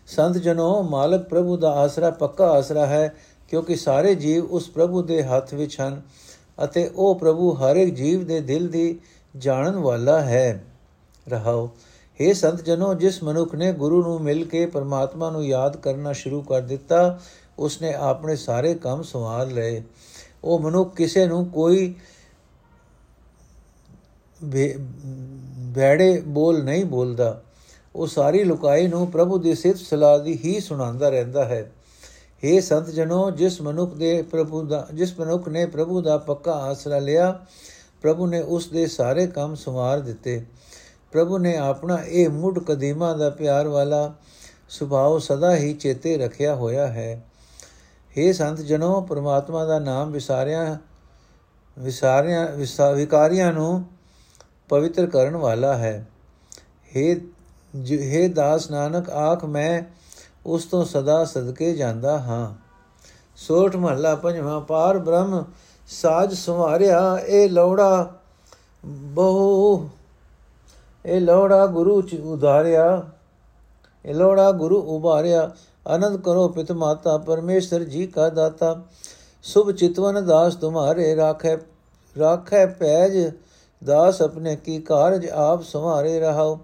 ਸੰਤ 0.07 0.37
ਜਨੋ, 0.37 0.81
ਮਾਲਕ 0.83 1.27
ਪ੍ਰਭੂ 1.29 1.57
ਦਾ 1.57 1.71
ਆਸਰਾ 1.71 2.09
ਪੱਕਾ 2.09 2.49
ਆਸਰਾ 2.51 2.85
ਹੈ, 2.85 3.15
ਕਿਉਂਕਿ 3.49 3.75
ਸਾਰੇ 3.75 4.15
ਜੀਵ 4.15 4.45
ਉਸ 4.45 4.69
ਪ੍ਰਭੂ 4.69 5.01
ਦੇ 5.01 5.23
ਹੱਥ 5.23 5.53
ਵਿੱਚ 5.53 5.79
ਹਨ 5.81 6.01
ਅਤੇ 6.63 6.89
ਉਹ 6.95 7.15
ਪ੍ਰਭੂ 7.15 7.51
ਹਰ 7.53 7.75
ਇੱਕ 7.75 7.93
ਜੀਵ 7.95 8.25
ਦੇ 8.25 8.39
ਦਿਲ 8.41 8.67
ਦੀ 8.67 8.99
ਜਾਣਨ 9.37 9.75
ਵਾਲਾ 9.75 10.19
ਹੈ। 10.21 10.63
ਰਹਾਓ 11.29 11.69
हे 12.19 12.33
ਸੰਤ 12.33 12.63
ਜਨੋ, 12.63 12.93
ਜਿਸ 12.93 13.23
ਮਨੁੱਖ 13.23 13.55
ਨੇ 13.55 13.71
ਗੁਰੂ 13.71 14.01
ਨੂੰ 14.03 14.19
ਮਿਲ 14.21 14.43
ਕੇ 14.45 14.65
ਪਰਮਾਤਮਾ 14.65 15.29
ਨੂੰ 15.29 15.45
ਯਾਦ 15.45 15.77
ਕਰਨਾ 15.77 16.13
ਸ਼ੁਰੂ 16.13 16.41
ਕਰ 16.41 16.61
ਦਿੱਤਾ, 16.61 17.19
ਉਸਨੇ 17.59 17.93
ਆਪਣੇ 17.93 18.35
ਸਾਰੇ 18.35 18.73
ਕੰਮ 18.75 19.01
ਸੰਵਾਰ 19.03 19.51
ਲਏ। 19.51 19.81
ਉਹ 20.43 20.59
ਮਨੁੱਖ 20.59 20.95
ਕਿਸੇ 20.95 21.25
ਨੂੰ 21.25 21.45
ਕੋਈ 21.45 21.93
ਬੈੜੇ 24.43 26.21
ਬੋਲ 26.27 26.63
ਨਹੀਂ 26.63 26.85
ਬੋਲਦਾ। 26.85 27.41
ਉਹ 27.95 28.07
ਸਾਰੀ 28.07 28.43
ਲੁਕਾਈ 28.43 28.87
ਨੂੰ 28.87 29.07
ਪ੍ਰਭੂ 29.11 29.37
ਦੀ 29.37 29.55
ਸਿਫਤ 29.55 29.79
ਸਲਾਹ 29.79 30.19
ਦੀ 30.19 30.39
ਹੀ 30.45 30.59
ਸੁਣਾਉਂਦਾ 30.59 31.09
ਰਹਿੰਦਾ 31.09 31.45
ਹੈ। 31.45 31.71
हे 32.43 32.61
ਸੰਤ 32.61 32.89
ਜਨੋ 32.89 33.31
ਜਿਸ 33.31 33.61
ਮਨੁੱਖ 33.61 33.93
ਦੇ 33.93 34.21
ਪ੍ਰਭੂ 34.21 34.61
ਦਾ, 34.61 34.87
ਜਿਸ 34.93 35.19
ਮਨੁੱਖ 35.19 35.47
ਨੇ 35.47 35.65
ਪ੍ਰਭੂ 35.65 36.01
ਦਾ 36.01 36.17
ਪੱਕਾ 36.17 36.51
ਆਸਰਾ 36.51 36.99
ਲਿਆ, 36.99 37.39
ਪ੍ਰਭੂ 38.01 38.27
ਨੇ 38.27 38.41
ਉਸ 38.41 38.67
ਦੇ 38.67 38.87
ਸਾਰੇ 38.87 39.27
ਕੰਮ 39.27 39.55
ਸੰਵਾਰ 39.55 39.99
ਦਿੱਤੇ। 39.99 40.45
ਪ੍ਰਭੂ 41.11 41.37
ਨੇ 41.37 41.57
ਆਪਣਾ 41.57 41.97
ਇਹ 42.05 42.29
ਮੁੱਢ 42.29 42.59
ਕਦੀਮਾ 42.59 43.13
ਦਾ 43.13 43.29
ਪਿਆਰ 43.29 43.67
ਵਾਲਾ 43.67 44.13
ਸੁਭਾਅ 44.69 45.19
ਸਦਾ 45.19 45.55
ਹੀ 45.55 45.73
ਚੇਤੇ 45.73 46.17
ਰੱਖਿਆ 46.17 46.55
ਹੋਇਆ 46.55 46.87
ਹੈ। 46.87 47.23
हे 48.11 48.33
ਸੰਤ 48.33 48.61
ਜਨੋ 48.61 49.01
ਪ੍ਰਮਾਤਮਾ 49.01 49.65
ਦਾ 49.65 49.79
ਨਾਮ 49.79 50.11
ਵਿਸਾਰਿਆ 50.11 50.77
ਵਿਸਾਰਿਆ 51.79 52.45
ਵਿਕਾਰੀਆਂ 52.91 53.53
ਨੂੰ 53.53 53.83
ਪਵਿੱਤਰ 54.69 55.05
ਕਰਨ 55.05 55.35
ਵਾਲਾ 55.35 55.75
ਹੈ। 55.75 56.07
हे 56.91 57.19
हे 58.13 58.27
ਦਾਸ 58.33 58.69
ਨਾਨਕ, 58.71 59.09
ਆਖ 59.09 59.45
ਮੈਂ 59.45 59.81
ਉਸ 60.45 60.65
ਤੋਂ 60.65 60.85
ਸਦਾ 60.85 61.23
ਸਦਕੇ 61.25 61.73
ਜਾਂਦਾ 61.73 62.19
ਹਾਂ। 62.19 62.53
ਸੋਠ 63.37 63.75
ਮਹੱਲਾ 63.75 64.15
ਪੰਜਵਾਂ 64.15 64.61
ਪਾਰ 64.61 64.97
ਬ੍ਰਹਮ 64.97 65.43
ਸਾਜ 65.87 66.33
ਸੁਮਾਰਿਆ 66.33 67.19
ਇਹ 67.25 67.49
ਲੋੜਾ 67.49 68.13
ਬਹੁ, 68.85 69.87
ਇਹ 71.05 71.21
ਲੋੜਾ 71.21 71.65
ਗੁਰੂ 71.67 72.01
ਚ 72.01 72.15
ਉਧਾਰਿਆ, 72.15 73.03
ਇਹ 74.05 74.13
ਲੋੜਾ 74.13 74.51
ਗੁਰੂ 74.51 74.81
ਉਭਾਰਿਆ। 74.87 75.49
ਆਨੰਦ 75.87 76.21
ਕਰੋ 76.21 76.47
ਪਿਤ 76.47 76.71
ਮਾਤਾ 76.71 77.17
ਪਰਮੇਸ਼ਰ 77.17 77.83
ਜੀ 77.83 78.05
ਕਾ 78.07 78.29
ਦਾਤਾ। 78.29 78.81
ਸੁਭ 79.43 79.71
ਚਿਤਵਨ 79.71 80.25
ਦਾਸ 80.25 80.55
ਤੁਮਾਰੇ, 80.55 81.15
ਰਾਖੈ 81.15 81.57
ਰਾਖੈ 82.15 82.65
ਪੈਜ 82.65 83.31
ਦਾਸ 83.83 84.21
ਆਪਣੇ 84.21 84.55
ਕੀ 84.55 84.79
ਕਾਰਜ 84.81 85.27
ਆਪ 85.27 85.63
ਸੰਭਾਰੇ 85.63 86.19
ਰਹਾਓ। 86.19 86.59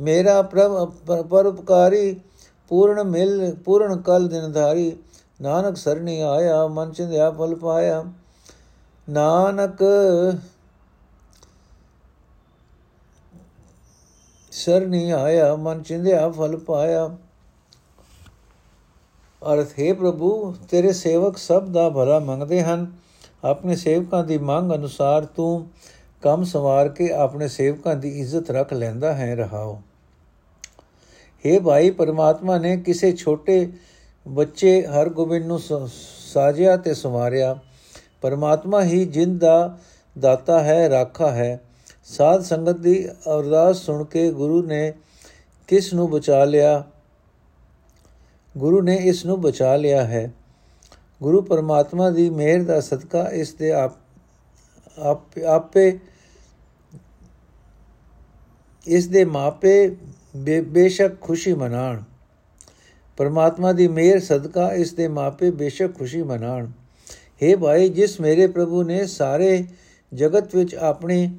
ਮੇਰਾ 0.00 0.42
ਪ੍ਰਭ 0.42 0.90
ਪਰਉਪਕਾਰੀ, 1.30 2.20
ਪੂਰਨ 2.68 3.02
ਮਿਲ, 3.02 3.54
ਪੂਰਨ 3.54 4.00
ਕਲ 4.00 4.28
ਦਿਨ 4.28 4.52
ਧਾਰੀ 4.52 4.96
ਨਾਨਕ 5.40 5.76
ਸਰਣੀ 5.76 6.20
ਆਇਆ, 6.20 6.66
ਮਨ 6.66 6.92
ਚਿੰਦਿਆ 6.92 7.30
ਫਲ 7.30 7.54
ਪਾਇਆ। 7.54 8.04
ਨਾਨਕ 9.08 9.82
ਸਰਣੀ 14.52 15.10
ਆਇਆ, 15.10 15.54
ਮਨ 15.56 15.82
ਚਿੰਦਿਆ 15.82 16.28
ਫਲ 16.30 16.56
ਪਾਇਆ। 16.56 17.16
ਅਰਥ, 19.42 19.68
ਹੈ 19.78 19.94
ਪ੍ਰਭੂ, 19.94 20.54
ਤੇਰੇ 20.70 20.92
ਸੇਵਕ 20.92 21.36
ਸਭ 21.36 21.66
ਦਾ 21.66 21.88
ਭਲਾ 21.90 22.18
ਮੰਗਦੇ 22.18 22.62
ਹਨ। 22.62 22.92
ਆਪਣੇ 23.44 23.76
ਸੇਵਕਾਂ 23.76 24.24
ਦੀ 24.24 24.38
ਮੰਗ 24.38 24.72
ਅਨੁਸਾਰ 24.72 25.24
ਤੂੰ 25.24 25.66
ਕੰਮ 26.24 26.44
ਸਵਾਰ 26.44 26.88
ਕੇ 26.88 27.10
ਆਪਣੇ 27.12 27.48
ਸੇਵਕਾਂ 27.48 27.94
ਦੀ 27.96 28.20
ਇੱਜ਼ਤ 28.20 28.50
ਰੱਖ 28.50 28.72
ਲੈਂਦਾ 28.72 29.14
ਹੈ 29.14 29.34
ਰਹਾਓ। 29.34 29.82
हे 31.44 31.60
ਭਾਈ, 31.62 31.90
ਪਰਮਾਤਮਾ 31.90 32.58
ਨੇ 32.58 32.76
ਕਿਸੇ 32.76 33.12
ਛੋਟੇ 33.12 33.72
ਬੱਚੇ 34.28 34.86
ਹਰ 34.86 35.08
ਗੋਬਿੰਦ 35.08 35.46
ਨੂੰ 35.46 35.58
ਸਾਜਿਆ 36.32 36.76
ਤੇ 36.76 36.94
ਸਵਾਰਿਆ। 36.94 37.58
ਪਰਮਾਤਮਾ 38.22 38.82
ਹੀ 38.82 39.04
ਜਿੰਦ 39.04 39.40
ਦਾ 39.40 39.78
ਦਾਤਾ 40.18 40.62
ਹੈ, 40.62 40.88
ਰਾਖਾ 40.88 41.30
ਹੈ। 41.30 41.60
ਸਾਧ 42.04 42.42
ਸੰਗਤ 42.42 42.78
ਦੀ 42.78 43.08
ਅਰਦਾਸ 43.08 43.76
ਸੁਣ 43.76 44.04
ਕੇ 44.04 44.30
ਗੁਰੂ 44.32 44.62
ਨੇ 44.62 44.92
ਕਿਸ 45.68 45.94
ਨੂੰ 45.94 46.10
ਬਚਾ 46.10 46.44
ਲਿਆ? 46.44 46.84
ਗੁਰੂ 48.58 48.82
ਨੇ 48.82 48.94
ਇਸ 48.94 49.24
ਨੂੰ 49.26 49.40
ਬਚਾ 49.40 49.76
ਲਿਆ 49.76 50.04
ਹੈ। 50.04 50.32
ਗੁਰੂ 51.22 51.42
ਪਰਮਾਤਮਾ 51.42 52.10
ਦੀ 52.10 52.30
ਮਿਹਰ 52.30 52.62
ਦਾ 52.62 52.80
ਸਦਕਾ 52.80 53.28
ਇਸ 53.32 53.54
ਦੇ 53.54 53.72
ਆਪ, 53.72 53.92
ਆਪੇ 55.46 55.98
ਇਸ 58.86 59.06
ਦੇ 59.06 59.24
ਮਾਪੇ 59.24 59.96
ਬੇਸ਼ੱਕ 60.36 61.20
ਖੁਸ਼ੀ 61.20 61.54
ਮਨਾਣ। 61.54 62.02
ਪਰਮਾਤਮਾ 63.16 63.72
ਦੀ 63.72 63.88
ਮਿਹਰ, 63.88 64.20
ਸਦਕਾ 64.20 64.72
ਇਸ 64.72 64.92
ਦੇ 64.92 65.08
ਮਾਪੇ 65.08 65.50
ਬੇਸ਼ੱਕ 65.50 65.98
ਖੁਸ਼ੀ 65.98 66.22
ਮਨਾਣ। 66.22 66.66
हे 67.42 67.58
ਭਾਈ, 67.58 67.88
ਜਿਸ 67.88 68.20
ਮੇਰੇ 68.20 68.46
ਪ੍ਰਭੂ 68.46 68.82
ਨੇ 68.82 69.06
ਸਾਰੇ 69.06 69.64
ਜਗਤ 70.14 70.54
ਵਿੱਚ 70.54 70.74
ਆਪਣੀ 70.74 71.38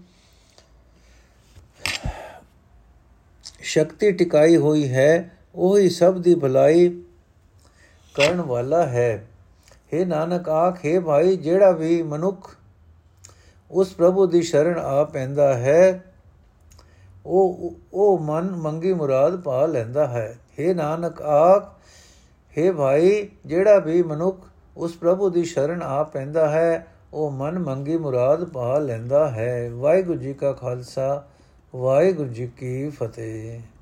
ਸ਼ਕਤੀ 3.62 4.12
ਟਿਕਾਈ 4.12 4.58
ਹੋਈ 4.58 4.88
ਹੈ, 4.90 5.38
ਉਹ 5.56 5.78
ਹੀ 5.78 5.90
ਸਭ 5.90 6.18
ਦੀ 6.18 6.36
ਭਲਾਈ 6.36 6.90
ਕਰਨ 8.16 8.42
ਵਾਲਾ 8.42 8.86
ਹੈ। 8.86 9.28
हे 9.94 10.06
ਨਾਨਕ, 10.06 10.50
ਆਖੇ 10.50 11.00
ਭਾਈ, 11.00 11.38
ਜਿਹੜਾ 11.38 11.72
ਵੀ 11.72 12.04
ਮਨੁੱਖ 12.04 12.56
ਉਸ 13.72 13.94
ਪ੍ਰਭੂ 13.94 14.26
ਦੀ 14.28 14.42
ਸ਼ਰਨ 14.42 14.78
ਆ 14.78 15.04
ਪੈਂਦਾ 15.04 15.54
ਹੈ 15.58 16.15
ਉਹ 17.26 17.74
ਉਹ 17.94 18.20
ਮਨ 18.20 18.52
ਮੰਗੀ 18.56 18.94
ਮੁਰਾਦ 18.94 19.42
ਪਾ 19.42 19.66
ਲੈਂਦਾ 19.66 20.08
ਹੈ। 20.08 20.40
हे 20.60 20.76
ਨਾਨਕ, 20.76 21.22
ਆਖ 21.22 21.76
हे 22.60 22.74
ਭਾਈ, 22.74 23.30
ਜਿਹੜਾ 23.46 23.80
ਵੀ 23.80 24.04
ਮਨੁੱਖ 24.04 24.46
ਉਸ 24.78 24.94
ਪ੍ਰਭੂ 24.94 25.30
ਦੀ 25.30 25.44
ਸ਼ਰਨ 25.44 25.82
ਆ 25.82 26.04
ਪੈਂਦਾ 26.04 26.50
ਹੈ, 26.50 26.88
ਉਹ 27.14 27.32
ਮਨ 27.32 27.60
ਮੰਗੀ 27.60 27.98
ਮੁਰਾਦ 27.98 28.44
ਪਾ 28.44 28.80
ਲੈਂਦਾ 28.80 29.32
ਹੈ। 29.32 29.70
ਵਾਹਿਗੁਰੂ 29.74 30.20
ਜੀ 30.20 30.34
ਕਾ 30.34 30.52
ਖਾਲਸਾ, 30.52 31.26
ਵਾਹਿਗੁਰੂ 31.76 32.30
ਜੀ 32.30 32.48
ਕੀ 32.48 32.90
ਫਤਿਹ। 32.90 33.75